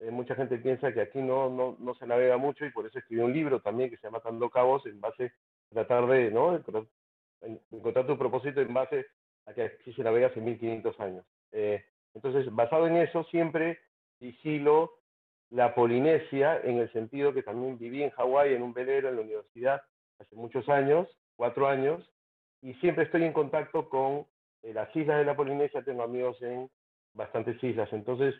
eh, 0.00 0.10
mucha 0.10 0.34
gente 0.34 0.58
piensa 0.58 0.92
que 0.92 1.00
aquí 1.00 1.20
no, 1.20 1.50
no, 1.50 1.76
no, 1.78 1.94
se 1.94 2.06
navega 2.06 2.36
mucho 2.36 2.64
y 2.64 2.70
por 2.70 2.86
eso 2.86 2.98
escribí 2.98 3.22
un 3.22 3.32
libro 3.32 3.60
también 3.60 3.90
que 3.90 3.96
se 3.96 4.06
llama 4.06 4.20
Tando 4.20 4.50
Cabos 4.50 4.86
en 4.86 5.00
base 5.00 5.32
a 5.70 5.74
tratar 5.74 6.06
de, 6.06 6.30
¿no? 6.30 6.60
encontrar 7.70 8.06
tu 8.06 8.16
propósito 8.18 8.60
en 8.60 8.72
base 8.72 9.06
a 9.46 9.54
que 9.54 9.62
aquí 9.62 9.92
se 9.92 10.02
navega 10.02 10.28
hace 10.28 10.40
1500 10.40 11.00
años. 11.00 11.24
Eh, 11.52 11.84
entonces, 12.14 12.52
basado 12.54 12.86
en 12.86 12.96
eso, 12.96 13.24
siempre 13.24 13.78
vigilo 14.20 14.92
la 15.50 15.74
Polinesia, 15.74 16.60
en 16.62 16.78
el 16.78 16.92
sentido 16.92 17.32
que 17.32 17.42
también 17.42 17.78
viví 17.78 18.02
en 18.02 18.10
Hawái 18.10 18.54
en 18.54 18.62
un 18.62 18.72
velero 18.72 19.08
en 19.08 19.16
la 19.16 19.22
universidad 19.22 19.82
hace 20.18 20.34
muchos 20.34 20.68
años, 20.68 21.08
cuatro 21.36 21.68
años, 21.68 22.10
y 22.62 22.74
siempre 22.74 23.04
estoy 23.04 23.24
en 23.24 23.32
contacto 23.32 23.88
con 23.88 24.26
eh, 24.62 24.72
las 24.72 24.94
islas 24.96 25.18
de 25.18 25.24
la 25.24 25.36
Polinesia, 25.36 25.84
tengo 25.84 26.02
amigos 26.02 26.40
en 26.42 26.68
bastantes 27.14 27.62
islas. 27.62 27.92
Entonces, 27.92 28.34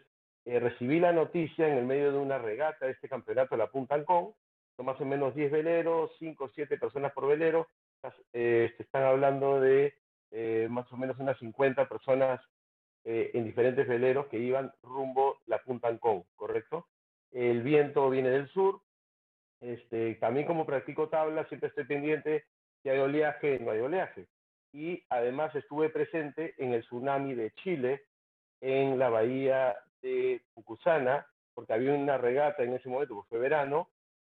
eh, 0.44 0.58
recibí 0.58 0.98
la 0.98 1.12
noticia 1.12 1.68
en 1.68 1.78
el 1.78 1.84
medio 1.84 2.12
de 2.12 2.18
una 2.18 2.38
regata 2.38 2.86
de 2.86 2.92
este 2.92 3.08
campeonato, 3.08 3.56
la 3.56 3.70
Punta 3.70 3.94
Ancón, 3.94 4.34
son 4.76 4.86
más 4.86 5.00
o 5.00 5.04
menos 5.04 5.34
10 5.34 5.52
veleros, 5.52 6.10
5 6.18 6.44
o 6.44 6.48
7 6.48 6.76
personas 6.76 7.12
por 7.12 7.26
velero, 7.26 7.68
eh, 8.32 8.72
se 8.76 8.82
están 8.82 9.04
hablando 9.04 9.60
de 9.60 9.94
más 10.68 10.92
o 10.92 10.98
menos 10.98 11.18
unas 11.18 11.38
50 11.38 11.88
personas 11.88 12.40
en 13.04 13.44
diferentes 13.44 13.88
veleros 13.88 14.26
que 14.26 14.38
iban 14.38 14.70
rumbo 14.82 15.38
la 15.46 15.62
Punta 15.62 15.88
Ancón, 15.88 16.24
¿correcto? 16.34 16.88
El 17.32 17.62
viento 17.62 18.08
viene 18.10 18.30
del 18.30 18.48
sur. 18.48 18.80
Este, 19.60 20.14
también 20.16 20.46
como 20.46 20.66
practico 20.66 21.08
tabla, 21.08 21.46
siempre 21.48 21.68
estoy 21.68 21.84
pendiente 21.84 22.44
si 22.82 22.88
hay 22.88 22.98
oleaje, 22.98 23.58
no 23.58 23.70
hay 23.70 23.80
oleaje. 23.80 24.26
Y 24.72 25.02
además 25.08 25.54
estuve 25.54 25.88
presente 25.88 26.54
en 26.58 26.72
el 26.72 26.82
tsunami 26.82 27.34
de 27.34 27.50
Chile, 27.52 28.04
en 28.60 28.98
la 28.98 29.08
bahía 29.08 29.76
de 30.02 30.42
Pucusana, 30.54 31.26
porque 31.54 31.72
había 31.72 31.94
una 31.94 32.18
regata 32.18 32.62
en 32.62 32.74
ese 32.74 32.88
momento, 32.88 33.14
porque 33.14 33.30
fue 33.30 33.38
verano, 33.38 33.88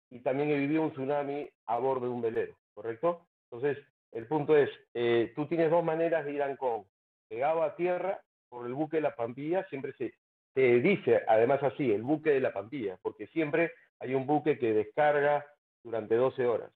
y 0.09 0.19
también 0.19 0.49
he 0.49 0.55
vivido 0.55 0.83
un 0.83 0.91
tsunami 0.91 1.49
a 1.65 1.77
bordo 1.77 2.05
de 2.05 2.13
un 2.13 2.21
velero, 2.21 2.55
¿correcto? 2.73 3.27
Entonces, 3.51 3.83
el 4.11 4.25
punto 4.25 4.55
es, 4.57 4.69
eh, 4.93 5.33
tú 5.35 5.47
tienes 5.47 5.69
dos 5.69 5.83
maneras 5.83 6.25
de 6.25 6.31
ir 6.31 6.41
a 6.41 6.45
Ancón, 6.45 6.85
pegado 7.27 7.63
a 7.63 7.75
tierra 7.75 8.21
por 8.49 8.65
el 8.65 8.73
buque 8.73 8.97
de 8.97 9.01
la 9.01 9.15
Pampilla, 9.15 9.65
siempre 9.69 9.93
se, 9.93 10.13
dice, 10.61 11.21
además 11.27 11.61
así, 11.63 11.91
el 11.91 12.03
buque 12.03 12.31
de 12.31 12.39
la 12.39 12.53
Pampilla, 12.53 12.97
porque 13.01 13.27
siempre 13.27 13.73
hay 13.99 14.15
un 14.15 14.25
buque 14.25 14.57
que 14.57 14.73
descarga 14.73 15.45
durante 15.83 16.15
12 16.15 16.45
horas. 16.45 16.71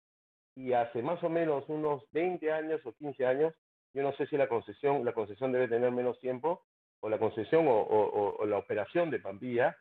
Y 0.56 0.74
hace 0.74 1.02
más 1.02 1.24
o 1.24 1.30
menos 1.30 1.64
unos 1.68 2.04
20 2.12 2.52
años 2.52 2.82
o 2.86 2.94
15 2.94 3.26
años, 3.26 3.54
yo 3.94 4.04
no 4.04 4.14
sé 4.14 4.28
si 4.28 4.38
la 4.38 4.48
concesión, 4.48 5.04
la 5.04 5.14
concesión 5.14 5.52
debe 5.52 5.68
tener 5.68 5.92
menos 5.92 6.20
tiempo, 6.20 6.64
o 7.02 7.10
la 7.10 7.18
concesión 7.18 7.66
o, 7.68 8.46
la 8.46 8.58
operación 8.58 9.10
de 9.10 9.20
Pampilla, 9.20 9.76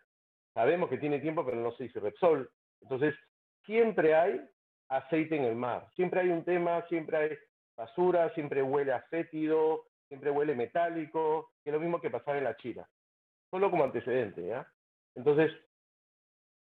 sabemos 0.55 0.89
que 0.89 0.99
tiene 0.99 1.21
tiempo, 1.21 1.45
pero 1.45 1.59
no 1.59 1.73
se 1.73 1.85
dice 1.85 2.01
Repsol. 2.01 2.51
Entonces, 2.81 3.15
siempre 3.67 4.15
hay 4.15 4.41
aceite 4.89 5.37
en 5.37 5.45
el 5.45 5.55
mar, 5.55 5.87
siempre 5.95 6.21
hay 6.21 6.31
un 6.31 6.45
tema, 6.45 6.85
siempre 6.89 7.17
hay 7.17 7.39
basura, 7.77 8.33
siempre 8.35 8.63
huele 8.63 8.93
a 8.93 9.03
fétido, 9.03 9.85
siempre 10.09 10.31
huele 10.31 10.55
metálico, 10.55 11.51
que 11.63 11.71
es 11.71 11.75
lo 11.75 11.81
mismo 11.81 12.01
que 12.01 12.11
pasaba 12.11 12.39
en 12.39 12.45
la 12.45 12.57
China. 12.57 12.89
Solo 13.51 13.71
como 13.71 13.85
antecedente, 13.85 14.47
¿ya? 14.47 14.67
Entonces, 15.15 15.53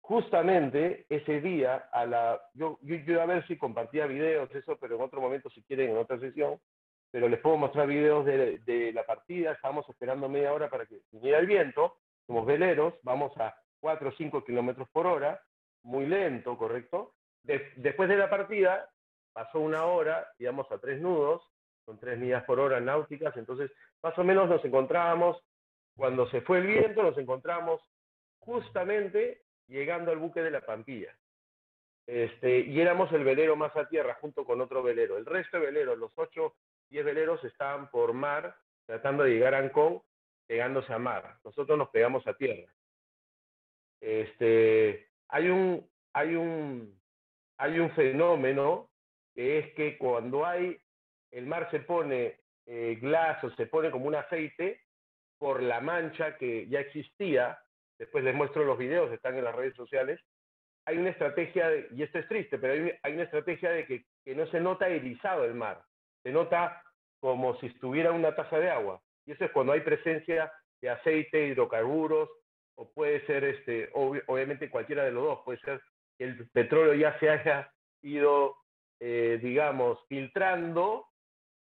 justamente 0.01 1.07
ese 1.09 1.41
día, 1.41 1.89
a 1.93 2.07
la, 2.07 2.41
yo, 2.55 2.79
yo, 2.83 2.97
yo, 2.97 3.21
a 3.21 3.27
ver 3.27 3.47
si 3.47 3.57
compartía 3.57 4.07
videos, 4.07 4.53
eso, 4.55 4.77
pero 4.79 4.97
en 4.97 5.03
otro 5.03 5.21
momento, 5.21 5.51
si 5.51 5.63
quieren, 5.63 5.91
en 5.91 5.99
otra 5.99 6.19
sesión, 6.19 6.59
pero 7.11 7.29
les 7.29 7.41
puedo 7.41 7.57
mostrar 7.57 7.87
videos 7.87 8.25
de, 8.25 8.59
de 8.59 8.93
la 8.93 9.05
partida, 9.05 9.53
estábamos 9.53 9.89
esperando 9.89 10.29
media 10.29 10.53
hora 10.53 10.71
para 10.71 10.87
que 10.87 11.01
viniera 11.11 11.39
el 11.39 11.47
viento, 11.47 11.97
somos 12.27 12.47
veleros, 12.47 12.95
vamos 13.03 13.37
a 13.39 13.55
4 13.81 14.09
o 14.09 14.13
5 14.13 14.45
kilómetros 14.45 14.89
por 14.91 15.07
hora, 15.07 15.41
muy 15.83 16.07
lento, 16.07 16.57
¿correcto? 16.57 17.15
después 17.43 18.09
de 18.09 18.17
la 18.17 18.29
partida, 18.29 18.89
pasó 19.33 19.61
una 19.61 19.87
hora, 19.87 20.29
íbamos 20.39 20.71
a 20.71 20.79
tres 20.79 21.01
nudos, 21.01 21.43
con 21.85 21.99
tres 21.99 22.19
millas 22.19 22.45
por 22.45 22.61
hora 22.61 22.81
náuticas, 22.81 23.37
entonces 23.37 23.71
más 24.03 24.17
o 24.19 24.25
menos 24.25 24.49
nos 24.49 24.65
encontrábamos, 24.65 25.43
cuando 25.97 26.29
se 26.31 26.41
fue 26.43 26.59
el 26.59 26.67
viento, 26.67 27.03
nos 27.03 27.17
encontramos 27.19 27.81
justamente 28.39 29.43
llegando 29.69 30.11
al 30.11 30.19
buque 30.19 30.43
de 30.43 30.51
la 30.51 30.61
Pampilla. 30.61 31.15
Este, 32.07 32.61
y 32.61 32.81
éramos 32.81 33.13
el 33.13 33.23
velero 33.23 33.55
más 33.55 33.77
a 33.77 33.89
tierra 33.89 34.19
junto 34.21 34.45
con 34.45 34.61
otro 34.61 34.83
velero. 34.83 35.17
El 35.17 35.27
resto 35.27 35.59
de 35.59 35.67
veleros, 35.67 35.99
los 35.99 36.13
ocho, 36.17 36.57
diez 36.89 37.05
veleros 37.05 37.43
estaban 37.45 37.91
por 37.91 38.13
mar 38.13 38.57
tratando 38.85 39.23
de 39.23 39.31
llegar 39.31 39.55
a 39.55 39.59
Ancón, 39.59 40.03
pegándose 40.47 40.93
a 40.93 40.99
mar. 40.99 41.37
Nosotros 41.45 41.79
nos 41.79 41.91
pegamos 41.91 42.27
a 42.27 42.35
tierra. 42.35 42.73
Este, 44.01 45.09
hay 45.29 45.49
un, 45.49 45.89
fenómeno 47.95 48.91
que 49.33 49.59
es 49.59 49.75
que 49.75 49.97
cuando 49.97 50.45
hay, 50.45 50.81
el 51.31 51.47
mar 51.47 51.71
se 51.71 51.81
pone 51.81 52.41
eh, 52.67 52.99
glaso, 53.01 53.51
se 53.55 53.67
pone 53.67 53.93
como 53.93 54.07
un 54.07 54.17
aceite 54.17 54.81
por 55.41 55.63
la 55.63 55.81
mancha 55.81 56.37
que 56.37 56.69
ya 56.69 56.81
existía, 56.81 57.59
después 57.99 58.23
les 58.23 58.35
muestro 58.35 58.63
los 58.65 58.77
videos, 58.77 59.11
están 59.11 59.39
en 59.39 59.45
las 59.45 59.55
redes 59.55 59.75
sociales, 59.75 60.21
hay 60.85 60.99
una 60.99 61.11
estrategia, 61.11 61.71
de, 61.71 61.89
y 61.97 62.03
esto 62.03 62.19
es 62.19 62.29
triste, 62.29 62.59
pero 62.59 62.75
hay, 62.75 62.93
hay 63.03 63.15
una 63.15 63.23
estrategia 63.23 63.71
de 63.71 63.87
que, 63.87 64.05
que, 64.23 64.35
no 64.35 64.47
se 64.49 64.61
nota 64.61 64.87
erizado 64.89 65.47
el 65.47 65.55
mar, 65.55 65.83
se 66.23 66.31
nota 66.31 66.83
como 67.21 67.59
si 67.59 67.67
estuviera 67.67 68.13
una 68.13 68.35
taza 68.35 68.59
de 68.59 68.71
agua. 68.71 69.01
Y 69.25 69.33
eso 69.33 69.47
es 69.47 69.51
cuando 69.51 69.73
hay 69.73 69.81
presencia 69.81 70.53
de 70.83 70.91
aceite, 70.91 71.47
hidrocarburos, 71.47 72.29
o 72.77 72.91
puede 72.93 73.25
ser, 73.27 73.45
este, 73.45 73.91
obviamente 73.95 74.71
cualquiera 74.71 75.05
de 75.05 75.13
los 75.13 75.25
dos, 75.25 75.41
puede 75.45 75.59
ser 75.61 75.81
que 76.19 76.25
el 76.25 76.51
petróleo 76.51 76.95
ya 76.95 77.19
se 77.19 77.31
haya 77.31 77.73
ido, 78.03 78.57
eh, 79.01 79.39
digamos, 79.43 79.99
filtrando, 80.07 81.07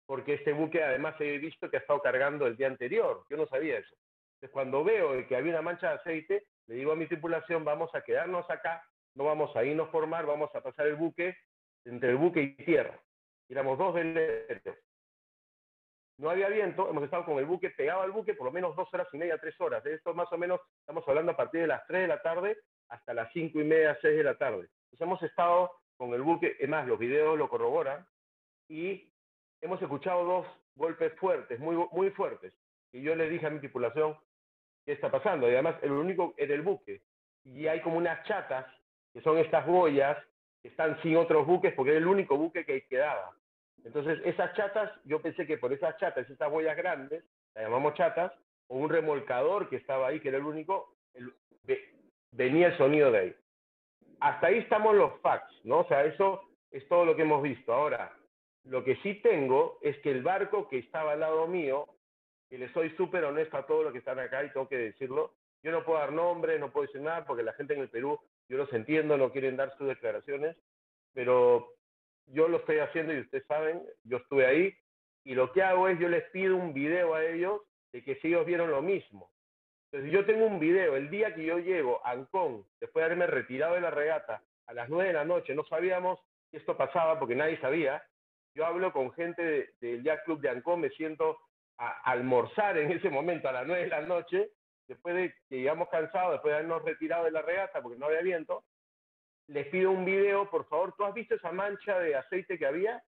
porque 0.06 0.34
este 0.34 0.52
buque 0.52 0.82
además 0.82 1.14
he 1.20 1.38
visto 1.38 1.70
que 1.70 1.76
ha 1.76 1.80
estado 1.80 2.00
cargando 2.00 2.46
el 2.46 2.56
día 2.56 2.66
anterior. 2.66 3.24
Yo 3.30 3.36
no 3.36 3.46
sabía 3.46 3.78
eso. 3.78 3.94
Entonces, 4.34 4.52
cuando 4.52 4.84
veo 4.84 5.26
que 5.26 5.36
había 5.36 5.52
una 5.52 5.62
mancha 5.62 5.88
de 5.90 5.94
aceite, 5.94 6.46
le 6.66 6.74
digo 6.74 6.92
a 6.92 6.96
mi 6.96 7.06
tripulación, 7.06 7.64
vamos 7.64 7.94
a 7.94 8.02
quedarnos 8.02 8.48
acá, 8.50 8.82
no 9.14 9.24
vamos 9.24 9.54
a 9.56 9.64
irnos 9.64 9.88
por 9.88 10.06
mar, 10.06 10.26
vamos 10.26 10.54
a 10.54 10.62
pasar 10.62 10.86
el 10.86 10.96
buque 10.96 11.36
entre 11.84 12.10
el 12.10 12.16
buque 12.16 12.42
y 12.42 12.56
tierra. 12.56 12.98
Éramos 13.48 13.78
dos 13.78 13.94
veleros 13.94 14.76
no 16.18 16.30
había 16.30 16.48
viento, 16.48 16.88
hemos 16.88 17.02
estado 17.04 17.24
con 17.24 17.38
el 17.38 17.44
buque 17.44 17.70
pegado 17.70 18.02
al 18.02 18.12
buque 18.12 18.34
por 18.34 18.46
lo 18.46 18.52
menos 18.52 18.76
dos 18.76 18.88
horas 18.92 19.08
y 19.12 19.18
media, 19.18 19.38
tres 19.38 19.60
horas. 19.60 19.82
De 19.82 19.94
esto 19.94 20.14
más 20.14 20.32
o 20.32 20.38
menos 20.38 20.60
estamos 20.80 21.06
hablando 21.08 21.32
a 21.32 21.36
partir 21.36 21.62
de 21.62 21.66
las 21.66 21.86
tres 21.86 22.02
de 22.02 22.08
la 22.08 22.22
tarde 22.22 22.58
hasta 22.88 23.14
las 23.14 23.32
cinco 23.32 23.60
y 23.60 23.64
media, 23.64 23.98
seis 24.00 24.16
de 24.16 24.24
la 24.24 24.36
tarde. 24.36 24.68
Entonces 24.84 25.00
hemos 25.00 25.22
estado 25.22 25.72
con 25.96 26.12
el 26.14 26.22
buque, 26.22 26.56
es 26.58 26.68
más, 26.68 26.86
los 26.86 26.98
videos 26.98 27.38
lo 27.38 27.48
corroboran, 27.48 28.06
y 28.68 29.12
hemos 29.64 29.80
escuchado 29.80 30.24
dos 30.24 30.46
golpes 30.76 31.12
fuertes, 31.14 31.58
muy, 31.58 31.74
muy 31.92 32.10
fuertes. 32.10 32.52
Y 32.92 33.00
yo 33.00 33.16
le 33.16 33.28
dije 33.30 33.46
a 33.46 33.50
mi 33.50 33.60
tripulación, 33.60 34.16
¿qué 34.84 34.92
está 34.92 35.10
pasando? 35.10 35.48
Y 35.48 35.54
además, 35.54 35.76
el 35.82 35.92
único 35.92 36.34
era 36.36 36.54
el 36.54 36.62
buque. 36.62 37.00
Y 37.44 37.66
hay 37.66 37.80
como 37.80 37.96
unas 37.96 38.22
chatas, 38.24 38.66
que 39.12 39.22
son 39.22 39.38
estas 39.38 39.66
boyas, 39.66 40.18
que 40.62 40.68
están 40.68 41.00
sin 41.00 41.16
otros 41.16 41.46
buques, 41.46 41.72
porque 41.74 41.92
era 41.92 41.98
el 41.98 42.06
único 42.06 42.36
buque 42.36 42.66
que 42.66 42.86
quedaba. 42.86 43.30
Entonces, 43.84 44.20
esas 44.24 44.54
chatas, 44.54 44.92
yo 45.04 45.20
pensé 45.22 45.46
que 45.46 45.56
por 45.56 45.72
esas 45.72 45.96
chatas, 45.96 46.28
esas 46.28 46.52
huellas 46.52 46.76
grandes, 46.76 47.24
las 47.54 47.64
llamamos 47.64 47.94
chatas, 47.94 48.32
o 48.68 48.76
un 48.76 48.90
remolcador 48.90 49.68
que 49.70 49.76
estaba 49.76 50.08
ahí, 50.08 50.20
que 50.20 50.28
era 50.28 50.38
el 50.38 50.44
único, 50.44 50.94
venía 52.32 52.68
el 52.68 52.76
sonido 52.76 53.10
de 53.10 53.18
ahí. 53.18 53.36
Hasta 54.20 54.48
ahí 54.48 54.58
estamos 54.58 54.94
los 54.94 55.20
facts, 55.20 55.54
¿no? 55.64 55.80
O 55.80 55.88
sea, 55.88 56.04
eso 56.04 56.42
es 56.70 56.86
todo 56.88 57.04
lo 57.04 57.16
que 57.16 57.22
hemos 57.22 57.42
visto. 57.42 57.72
Ahora, 57.72 58.12
lo 58.64 58.84
que 58.84 58.96
sí 58.96 59.14
tengo 59.14 59.78
es 59.82 59.98
que 59.98 60.10
el 60.10 60.22
barco 60.22 60.68
que 60.68 60.78
estaba 60.78 61.12
al 61.12 61.20
lado 61.20 61.46
mío, 61.46 61.86
y 62.50 62.56
le 62.56 62.72
soy 62.72 62.90
súper 62.96 63.24
honesto 63.24 63.56
a 63.56 63.66
todos 63.66 63.84
los 63.84 63.92
que 63.92 63.98
están 63.98 64.18
acá 64.18 64.44
y 64.44 64.50
tengo 64.52 64.68
que 64.68 64.78
decirlo, 64.78 65.34
yo 65.62 65.72
no 65.72 65.84
puedo 65.84 65.98
dar 65.98 66.12
nombre, 66.12 66.58
no 66.58 66.70
puedo 66.70 66.86
decir 66.86 67.00
nada, 67.00 67.24
porque 67.24 67.42
la 67.42 67.54
gente 67.54 67.74
en 67.74 67.80
el 67.80 67.88
Perú, 67.88 68.18
yo 68.48 68.58
los 68.58 68.72
entiendo, 68.72 69.16
no 69.16 69.32
quieren 69.32 69.56
dar 69.56 69.76
sus 69.76 69.88
declaraciones, 69.88 70.56
pero 71.12 71.72
yo 72.26 72.48
lo 72.48 72.58
estoy 72.58 72.78
haciendo 72.78 73.12
y 73.12 73.20
ustedes 73.20 73.46
saben, 73.46 73.82
yo 74.04 74.18
estuve 74.18 74.46
ahí 74.46 74.74
y 75.24 75.34
lo 75.34 75.52
que 75.52 75.62
hago 75.62 75.88
es 75.88 75.98
yo 75.98 76.08
les 76.08 76.24
pido 76.30 76.56
un 76.56 76.74
video 76.74 77.14
a 77.14 77.24
ellos 77.24 77.62
de 77.92 78.02
que 78.02 78.16
si 78.16 78.28
ellos 78.28 78.46
vieron 78.46 78.70
lo 78.70 78.82
mismo. 78.82 79.30
Entonces 79.90 80.12
yo 80.12 80.26
tengo 80.26 80.46
un 80.46 80.58
video, 80.58 80.96
el 80.96 81.08
día 81.08 81.34
que 81.34 81.44
yo 81.44 81.58
llego 81.58 82.04
a 82.04 82.10
Ancón, 82.10 82.66
después 82.80 83.02
de 83.02 83.06
haberme 83.06 83.26
retirado 83.26 83.74
de 83.74 83.80
la 83.80 83.90
regata 83.90 84.42
a 84.66 84.74
las 84.74 84.88
nueve 84.88 85.08
de 85.08 85.14
la 85.14 85.24
noche, 85.24 85.54
no 85.54 85.64
sabíamos 85.64 86.18
que 86.50 86.58
esto 86.58 86.76
pasaba 86.76 87.18
porque 87.18 87.36
nadie 87.36 87.58
sabía, 87.60 88.02
yo 88.54 88.64
hablo 88.64 88.92
con 88.92 89.12
gente 89.12 89.74
del 89.80 90.02
Jack 90.02 90.24
Club 90.24 90.40
de 90.40 90.48
Ancón, 90.48 90.80
me 90.80 90.90
siento 90.90 91.38
a, 91.78 91.88
almorzar 92.10 92.78
en 92.78 92.92
ese 92.92 93.10
momento 93.10 93.48
a 93.48 93.52
las 93.52 93.66
nueve 93.66 93.84
de 93.84 93.88
la 93.88 94.02
noche, 94.02 94.50
después 94.86 95.14
de 95.14 95.34
que 95.48 95.58
llegamos 95.58 95.88
cansados, 95.88 96.32
después 96.32 96.52
de 96.52 96.58
habernos 96.58 96.84
retirado 96.84 97.24
de 97.24 97.32
la 97.32 97.42
regata 97.42 97.82
porque 97.82 97.98
no 97.98 98.06
había 98.06 98.20
viento, 98.20 98.64
les 99.48 99.66
pido 99.68 99.90
un 99.90 100.04
video, 100.04 100.48
por 100.50 100.66
favor, 100.68 100.94
¿tú 100.96 101.04
has 101.04 101.14
visto 101.14 101.34
esa 101.34 101.52
mancha 101.52 101.98
de 101.98 102.16
aceite 102.16 102.58
que 102.58 102.66
había? 102.66 103.02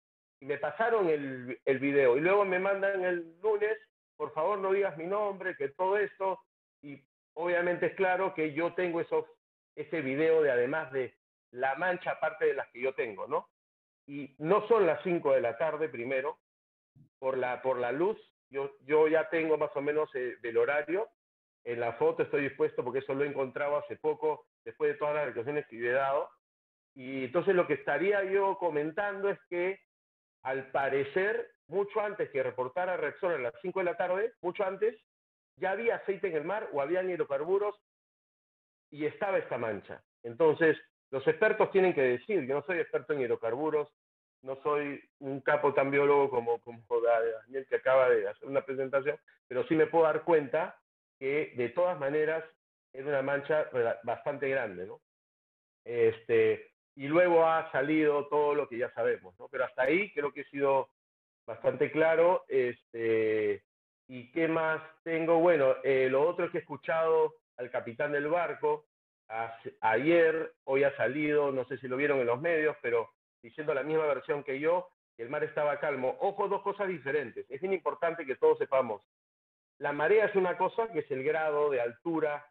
Y 0.41 0.47
me 0.47 0.59
pasaron 0.59 1.09
el, 1.09 1.79
video. 1.79 2.17
Y 2.17 2.21
luego 2.21 2.45
me 2.45 2.59
mandan 2.59 3.05
el 3.05 3.39
lunes, 3.41 3.77
por 4.17 4.33
favor 4.33 4.59
no 4.59 4.73
digas 4.73 4.97
mi 4.97 5.07
nombre, 5.07 5.57
que 5.57 5.69
todo 5.69 5.97
esto. 5.97 6.41
Y 6.83 7.01
obviamente 7.35 7.87
es 7.87 7.95
claro 7.95 8.35
que 8.35 8.55
yo 8.55 8.73
tengo 8.75 9.01
ese 9.77 10.01
video 10.01 10.43
de 10.43 10.51
además 10.51 10.91
de 10.93 11.15
la 11.51 11.75
mancha 11.75 12.13
aparte 12.13 12.47
de 12.47 12.55
las 12.55 12.69
que 12.69 12.81
yo 12.81 12.95
tengo, 12.95 13.27
¿no? 13.27 13.49
Y 14.07 14.35
no 14.39 14.67
son 14.69 14.87
las 14.87 15.03
5 15.03 15.33
de 15.33 15.41
la 15.41 15.57
tarde 15.57 15.89
primero, 15.89 16.39
por 17.19 17.39
la, 17.39 17.63
por 17.63 17.79
la 17.79 17.93
luz, 17.93 18.19
yo, 18.51 18.73
yo 18.85 19.09
ya 19.09 19.29
tengo 19.31 19.57
más 19.57 19.71
o 19.75 19.81
menos 19.81 20.13
el, 20.15 20.39
el 20.43 20.57
horario, 20.57 21.09
en 21.65 21.81
la 21.81 21.93
foto 21.95 22.25
estoy 22.25 22.43
dispuesto 22.43 22.83
porque 22.83 22.99
eso 22.99 23.15
lo 23.15 23.25
he 23.25 23.29
encontrado 23.29 23.77
hace 23.77 23.97
poco 23.97 24.47
después 24.65 24.93
de 24.93 24.99
todas 24.99 25.15
las 25.15 25.27
declaraciones 25.27 25.67
que 25.69 25.79
he 25.79 25.93
dado. 25.93 26.29
Y 26.95 27.25
entonces 27.25 27.55
lo 27.55 27.67
que 27.67 27.75
estaría 27.75 28.23
yo 28.25 28.59
comentando 28.59 29.29
es 29.31 29.39
que 29.49 29.81
al 30.43 30.71
parecer, 30.73 31.53
mucho 31.69 32.01
antes 32.01 32.29
que 32.31 32.43
reportara 32.43 32.97
Repsol 32.97 33.35
a 33.35 33.39
las 33.39 33.55
5 33.63 33.79
de 33.79 33.85
la 33.85 33.97
tarde, 33.97 34.33
mucho 34.43 34.65
antes, 34.65 35.01
ya 35.57 35.71
había 35.71 35.97
aceite 35.97 36.29
en 36.29 36.37
el 36.37 36.45
mar 36.45 36.69
o 36.73 36.81
había 36.81 37.03
hidrocarburos 37.03 37.77
y 38.91 39.07
estaba 39.07 39.39
esta 39.39 39.57
mancha. 39.57 40.03
Entonces, 40.23 40.77
los 41.13 41.27
expertos 41.29 41.71
tienen 41.71 41.95
que 41.95 42.03
decir, 42.03 42.47
yo 42.47 42.55
no 42.55 42.63
soy 42.63 42.79
experto 42.79 43.13
en 43.13 43.21
hidrocarburos, 43.21 43.89
no 44.43 44.57
soy 44.63 45.01
un 45.21 45.41
capo 45.43 45.73
tan 45.75 45.91
biólogo 45.91 46.31
como, 46.31 46.61
como 46.63 46.83
Daniel 47.01 47.67
que 47.69 47.77
acaba 47.77 48.09
de 48.09 48.27
hacer 48.27 48.49
una 48.49 48.65
presentación, 48.65 49.17
pero 49.47 49.65
sí 49.69 49.77
me 49.77 49.87
puedo 49.87 50.05
dar 50.05 50.23
cuenta 50.25 50.81
que 51.19 51.53
de 51.55 51.69
todas 51.69 52.01
maneras 52.01 52.43
es 52.93 53.05
una 53.05 53.23
mancha 53.23 53.69
bastante 54.03 54.49
grande, 54.49 54.87
¿no? 54.87 55.01
Este, 55.85 56.73
y 56.97 57.07
luego 57.09 57.47
ha 57.47 57.71
salido 57.73 58.27
todo 58.29 58.55
lo 58.55 58.69
que 58.69 58.79
ya 58.79 58.91
sabemos, 58.93 59.39
¿no? 59.39 59.49
Pero 59.49 59.65
hasta 59.65 59.83
ahí 59.83 60.13
creo 60.13 60.33
que 60.33 60.41
he 60.41 60.51
sido 60.51 60.89
bastante 61.47 61.91
claro. 61.91 62.45
Este, 62.49 63.63
¿Y 64.09 64.31
qué 64.33 64.49
más 64.49 64.83
tengo? 65.05 65.39
Bueno, 65.39 65.77
eh, 65.85 66.09
lo 66.11 66.27
otro 66.27 66.47
es 66.47 66.51
que 66.51 66.59
he 66.59 66.61
escuchado 66.63 67.35
al 67.57 67.71
capitán 67.71 68.13
del 68.13 68.29
barco, 68.29 68.87
ayer, 69.81 70.53
hoy 70.65 70.85
ha 70.85 70.97
salido, 70.97 71.51
no 71.53 71.65
sé 71.65 71.79
si 71.79 71.89
lo 71.89 71.97
vieron 71.97 72.21
en 72.21 72.27
los 72.27 72.41
medios, 72.41 72.77
pero 72.83 73.11
diciendo 73.43 73.75
la 73.75 73.83
misma 73.83 74.07
versión 74.07 74.45
que 74.45 74.61
yo, 74.61 74.89
el 75.19 75.29
mar 75.29 75.45
estaba 75.45 75.79
calmo. 75.79 76.17
Ojo, 76.21 76.49
dos 76.49 76.63
cosas 76.63 76.89
diferentes. 76.89 77.47
Es 77.51 77.61
bien 77.61 77.73
importante 77.73 78.27
que 78.27 78.37
todos 78.37 78.59
sepamos. 78.59 79.03
La 79.79 79.93
marea 79.93 80.27
es 80.27 80.35
una 80.35 80.57
cosa 80.57 80.91
que 80.93 81.01
es 81.01 81.11
el 81.11 81.25
grado 81.25 81.71
de 81.71 81.81
altura 81.81 82.47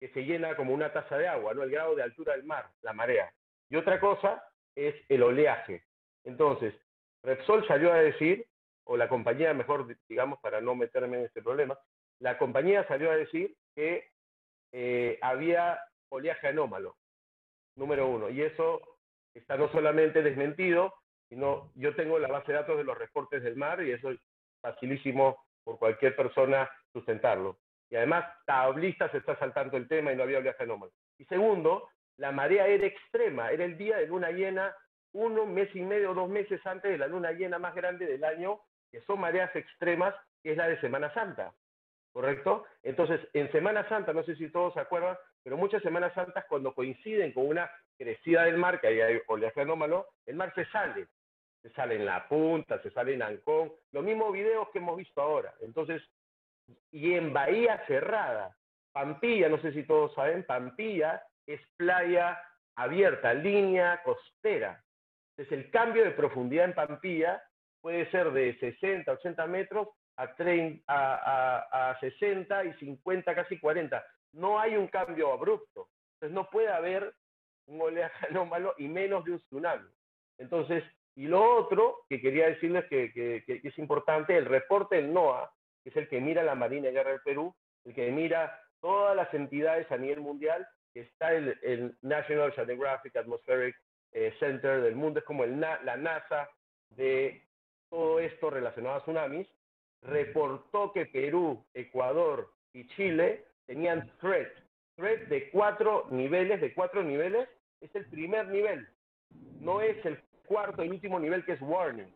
que 0.00 0.08
se 0.08 0.24
llena 0.24 0.56
como 0.56 0.74
una 0.74 0.92
taza 0.92 1.16
de 1.16 1.28
agua, 1.28 1.54
¿no? 1.54 1.62
El 1.62 1.70
grado 1.70 1.94
de 1.94 2.02
altura 2.02 2.34
del 2.34 2.44
mar, 2.44 2.68
la 2.82 2.92
marea. 2.92 3.32
Y 3.70 3.76
otra 3.76 4.00
cosa 4.00 4.44
es 4.74 4.94
el 5.08 5.22
oleaje. 5.22 5.84
Entonces, 6.24 6.74
Repsol 7.22 7.66
salió 7.66 7.92
a 7.92 7.98
decir, 7.98 8.46
o 8.84 8.96
la 8.96 9.08
compañía, 9.08 9.54
mejor 9.54 9.86
digamos, 10.08 10.38
para 10.40 10.60
no 10.60 10.74
meterme 10.74 11.18
en 11.18 11.24
este 11.26 11.42
problema, 11.42 11.78
la 12.18 12.36
compañía 12.36 12.86
salió 12.86 13.10
a 13.10 13.16
decir 13.16 13.56
que 13.74 14.10
eh, 14.76 15.18
había 15.22 15.78
oleaje 16.08 16.48
anómalo, 16.48 16.96
número 17.76 18.08
uno. 18.08 18.28
Y 18.28 18.42
eso 18.42 18.80
está 19.32 19.56
no 19.56 19.70
solamente 19.70 20.20
desmentido, 20.20 20.92
sino 21.28 21.70
yo 21.76 21.94
tengo 21.94 22.18
la 22.18 22.26
base 22.26 22.50
de 22.50 22.58
datos 22.58 22.76
de 22.76 22.84
los 22.84 22.98
reportes 22.98 23.44
del 23.44 23.56
mar 23.56 23.80
y 23.84 23.92
eso 23.92 24.10
es 24.10 24.18
facilísimo 24.60 25.38
por 25.62 25.78
cualquier 25.78 26.16
persona 26.16 26.68
sustentarlo. 26.92 27.58
Y 27.88 27.94
además, 27.94 28.24
tablista 28.46 29.08
se 29.12 29.18
está 29.18 29.38
saltando 29.38 29.76
el 29.76 29.86
tema 29.86 30.12
y 30.12 30.16
no 30.16 30.24
había 30.24 30.38
oleaje 30.38 30.64
anómalo. 30.64 30.92
Y 31.18 31.24
segundo, 31.26 31.88
la 32.16 32.32
marea 32.32 32.66
era 32.66 32.84
extrema, 32.86 33.52
era 33.52 33.64
el 33.64 33.78
día 33.78 33.98
de 33.98 34.08
luna 34.08 34.32
llena, 34.32 34.74
uno 35.12 35.46
mes 35.46 35.68
y 35.76 35.82
medio, 35.82 36.14
dos 36.14 36.28
meses 36.28 36.60
antes 36.66 36.90
de 36.90 36.98
la 36.98 37.06
luna 37.06 37.30
llena 37.30 37.60
más 37.60 37.76
grande 37.76 38.06
del 38.06 38.24
año, 38.24 38.58
que 38.90 39.00
son 39.02 39.20
mareas 39.20 39.54
extremas, 39.54 40.16
que 40.42 40.50
es 40.50 40.56
la 40.56 40.66
de 40.66 40.80
Semana 40.80 41.14
Santa. 41.14 41.54
¿Correcto? 42.14 42.64
Entonces, 42.84 43.20
en 43.32 43.50
Semana 43.50 43.86
Santa, 43.88 44.12
no 44.12 44.22
sé 44.22 44.36
si 44.36 44.48
todos 44.48 44.72
se 44.72 44.80
acuerdan, 44.80 45.18
pero 45.42 45.56
muchas 45.56 45.82
Semanas 45.82 46.14
Santas 46.14 46.44
cuando 46.48 46.72
coinciden 46.72 47.32
con 47.32 47.48
una 47.48 47.68
crecida 47.98 48.44
del 48.44 48.56
mar, 48.56 48.80
que 48.80 48.86
hay 48.86 49.20
oleaje 49.26 49.60
anómalo, 49.60 50.06
el 50.24 50.36
mar 50.36 50.54
se 50.54 50.64
sale. 50.66 51.08
Se 51.60 51.70
sale 51.70 51.96
en 51.96 52.06
la 52.06 52.28
punta, 52.28 52.80
se 52.82 52.90
sale 52.90 53.14
en 53.14 53.22
Ancón, 53.22 53.72
los 53.90 54.04
mismos 54.04 54.32
videos 54.32 54.68
que 54.70 54.78
hemos 54.78 54.96
visto 54.96 55.20
ahora. 55.20 55.54
Entonces, 55.60 56.02
y 56.92 57.14
en 57.14 57.32
Bahía 57.32 57.84
Cerrada, 57.88 58.56
Pampilla, 58.92 59.48
no 59.48 59.60
sé 59.60 59.72
si 59.72 59.82
todos 59.82 60.14
saben, 60.14 60.44
Pampilla 60.44 61.20
es 61.46 61.60
playa 61.76 62.40
abierta, 62.76 63.34
línea 63.34 64.00
costera. 64.04 64.80
Entonces, 65.36 65.58
el 65.58 65.70
cambio 65.72 66.04
de 66.04 66.12
profundidad 66.12 66.66
en 66.66 66.74
Pampilla 66.74 67.42
puede 67.80 68.08
ser 68.12 68.30
de 68.30 68.56
60, 68.58 69.10
80 69.10 69.46
metros 69.48 69.88
a, 70.16 70.34
30, 70.34 70.84
a, 70.86 71.90
a, 71.90 72.00
60 72.00 72.64
y 72.64 72.72
50, 72.74 73.34
casi 73.34 73.58
40. 73.58 74.04
No 74.32 74.58
hay 74.58 74.76
un 74.76 74.88
cambio 74.88 75.32
abrupto. 75.32 75.88
Entonces 76.14 76.34
no 76.34 76.48
puede 76.50 76.68
haber 76.68 77.14
un 77.66 77.80
oleaje 77.80 78.26
anómalo 78.30 78.74
y 78.78 78.88
menos 78.88 79.24
de 79.24 79.32
un 79.32 79.40
tsunami. 79.40 79.88
Entonces, 80.38 80.84
y 81.16 81.26
lo 81.26 81.56
otro 81.56 82.04
que 82.08 82.20
quería 82.20 82.46
decirles 82.46 82.84
que, 82.86 83.12
que, 83.12 83.44
que, 83.46 83.60
es 83.66 83.78
importante, 83.78 84.36
el 84.36 84.46
reporte 84.46 84.96
del 84.96 85.12
NOAA, 85.12 85.50
que 85.82 85.90
es 85.90 85.96
el 85.96 86.08
que 86.08 86.20
mira 86.20 86.42
la 86.42 86.54
Marina 86.54 86.86
de 86.86 86.92
Guerra 86.92 87.10
del 87.10 87.20
Perú, 87.20 87.54
el 87.84 87.94
que 87.94 88.10
mira 88.10 88.60
todas 88.80 89.14
las 89.14 89.32
entidades 89.32 89.90
a 89.92 89.96
nivel 89.96 90.20
mundial, 90.20 90.66
que 90.92 91.02
está 91.02 91.32
el, 91.32 91.58
el 91.62 91.96
National 92.02 92.50
Oceanographic 92.50 93.16
Atmospheric 93.16 93.76
eh, 94.12 94.34
Center 94.38 94.80
del 94.80 94.96
mundo, 94.96 95.20
es 95.20 95.24
como 95.24 95.44
la 95.44 95.96
NASA 95.96 96.48
de 96.90 97.44
todo 97.90 98.18
esto 98.20 98.50
relacionado 98.50 98.96
a 98.96 99.00
tsunamis, 99.02 99.48
reportó 100.04 100.92
que 100.92 101.06
Perú, 101.06 101.64
Ecuador 101.74 102.50
y 102.72 102.86
Chile 102.88 103.44
tenían 103.66 104.10
threat. 104.20 104.48
Threat 104.96 105.22
de 105.28 105.50
cuatro 105.50 106.06
niveles, 106.10 106.60
de 106.60 106.72
cuatro 106.74 107.02
niveles, 107.02 107.48
es 107.80 107.94
el 107.94 108.06
primer 108.06 108.48
nivel. 108.48 108.86
No 109.60 109.80
es 109.80 110.04
el 110.04 110.18
cuarto 110.46 110.84
y 110.84 110.88
último 110.88 111.18
nivel 111.18 111.44
que 111.44 111.52
es 111.52 111.60
warning. 111.62 112.06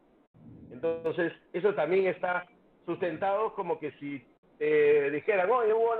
Entonces, 0.70 1.32
eso 1.52 1.74
también 1.74 2.06
está 2.06 2.46
sustentado 2.84 3.54
como 3.54 3.78
que 3.78 3.92
si 3.92 4.24
eh, 4.60 5.10
dijeran, 5.12 5.50
oye, 5.50 5.72
hubo 5.72 5.94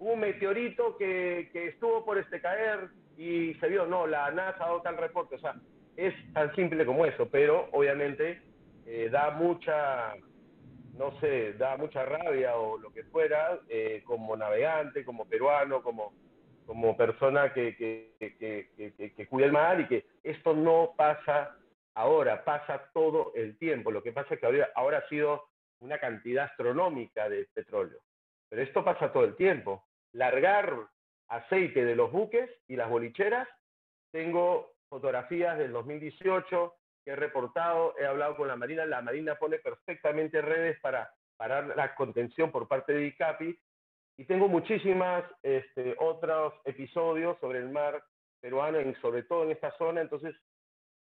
un 0.00 0.20
meteorito 0.20 0.96
que, 0.96 1.50
estuvo 1.54 2.04
por 2.04 2.18
este 2.18 2.40
caer 2.40 2.88
y 3.16 3.54
se 3.54 3.68
vio, 3.68 3.86
no, 3.86 4.06
la 4.06 4.30
NASA 4.30 4.64
ha 4.64 4.66
dado 4.66 4.82
tal 4.82 4.96
reporte. 4.96 5.36
O 5.36 5.38
sea, 5.38 5.54
es 5.96 6.14
tan 6.32 6.54
simple 6.54 6.84
como 6.84 7.06
eso, 7.06 7.28
pero 7.30 7.68
obviamente 7.72 8.42
eh, 8.86 9.08
da 9.10 9.30
mucha 9.30 10.14
no 10.92 11.18
sé, 11.20 11.54
da 11.54 11.76
mucha 11.76 12.04
rabia 12.04 12.56
o 12.56 12.78
lo 12.78 12.92
que 12.92 13.04
fuera, 13.04 13.60
eh, 13.68 14.02
como 14.04 14.36
navegante, 14.36 15.04
como 15.04 15.26
peruano, 15.26 15.82
como, 15.82 16.12
como 16.66 16.96
persona 16.96 17.52
que, 17.52 17.76
que, 17.76 18.14
que, 18.18 19.12
que, 19.14 19.26
cuida 19.26 19.46
el 19.46 19.52
mar 19.52 19.80
y 19.80 19.88
que 19.88 20.06
esto 20.22 20.54
no 20.54 20.94
pasa 20.96 21.56
ahora, 21.94 22.44
pasa 22.44 22.90
todo 22.92 23.32
el 23.34 23.56
tiempo. 23.58 23.90
Lo 23.90 24.02
que 24.02 24.12
pasa 24.12 24.34
es 24.34 24.40
que 24.40 24.46
ahora, 24.46 24.70
ahora 24.74 24.98
ha 24.98 25.08
sido 25.08 25.48
una 25.80 25.98
cantidad 25.98 26.44
astronómica 26.44 27.28
de 27.28 27.48
petróleo. 27.54 28.00
Pero 28.48 28.62
esto 28.62 28.84
pasa 28.84 29.12
todo 29.12 29.24
el 29.24 29.36
tiempo. 29.36 29.84
Largar 30.12 30.74
aceite 31.28 31.84
de 31.84 31.96
los 31.96 32.12
buques 32.12 32.50
y 32.68 32.76
las 32.76 32.90
bolicheras, 32.90 33.48
tengo 34.10 34.74
fotografías 34.90 35.56
del 35.56 35.72
2018, 35.72 36.74
que 36.74 36.81
he 37.04 37.16
reportado, 37.16 37.94
he 37.98 38.06
hablado 38.06 38.36
con 38.36 38.48
la 38.48 38.56
Marina, 38.56 38.86
la 38.86 39.02
Marina 39.02 39.34
pone 39.36 39.58
perfectamente 39.58 40.40
redes 40.40 40.78
para 40.80 41.12
parar 41.36 41.74
la 41.76 41.94
contención 41.94 42.50
por 42.52 42.68
parte 42.68 42.92
de 42.92 43.06
ICAPI 43.06 43.58
y 44.18 44.24
tengo 44.24 44.48
muchísimas 44.48 45.24
este, 45.42 45.96
otros 45.98 46.54
episodios 46.64 47.38
sobre 47.40 47.58
el 47.58 47.70
mar 47.70 48.02
peruano, 48.40 48.80
y 48.80 48.94
sobre 48.96 49.22
todo 49.24 49.44
en 49.44 49.52
esta 49.52 49.76
zona, 49.78 50.00
entonces 50.00 50.34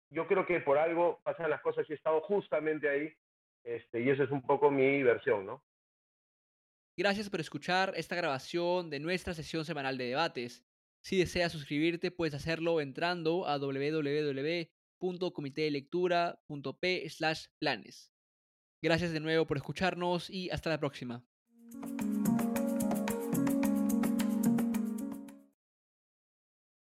yo 0.10 0.28
creo 0.28 0.46
que 0.46 0.60
por 0.60 0.78
algo 0.78 1.20
pasan 1.24 1.50
las 1.50 1.62
cosas 1.62 1.86
y 1.88 1.94
he 1.94 1.96
estado 1.96 2.22
justamente 2.22 2.90
ahí 2.90 3.14
este, 3.64 4.02
y 4.02 4.10
eso 4.10 4.24
es 4.24 4.32
un 4.32 4.42
poco 4.42 4.72
mi 4.72 5.04
versión, 5.04 5.46
¿no? 5.46 5.64
Gracias 6.98 7.30
por 7.30 7.40
escuchar 7.40 7.94
esta 7.96 8.16
grabación 8.16 8.90
de 8.90 9.00
nuestra 9.00 9.34
sesión 9.34 9.66
semanal 9.66 9.98
de 9.98 10.06
debates. 10.06 10.64
Si 11.02 11.18
deseas 11.18 11.52
suscribirte, 11.52 12.12
puedes 12.12 12.34
hacerlo 12.34 12.82
entrando 12.82 13.48
a 13.48 13.58
www 13.58 14.70
slash 17.10 17.48
planes. 17.60 18.14
Gracias 18.82 19.12
de 19.12 19.20
nuevo 19.20 19.46
por 19.46 19.58
escucharnos 19.58 20.30
y 20.30 20.50
hasta 20.50 20.70
la 20.70 20.80
próxima. 20.80 21.24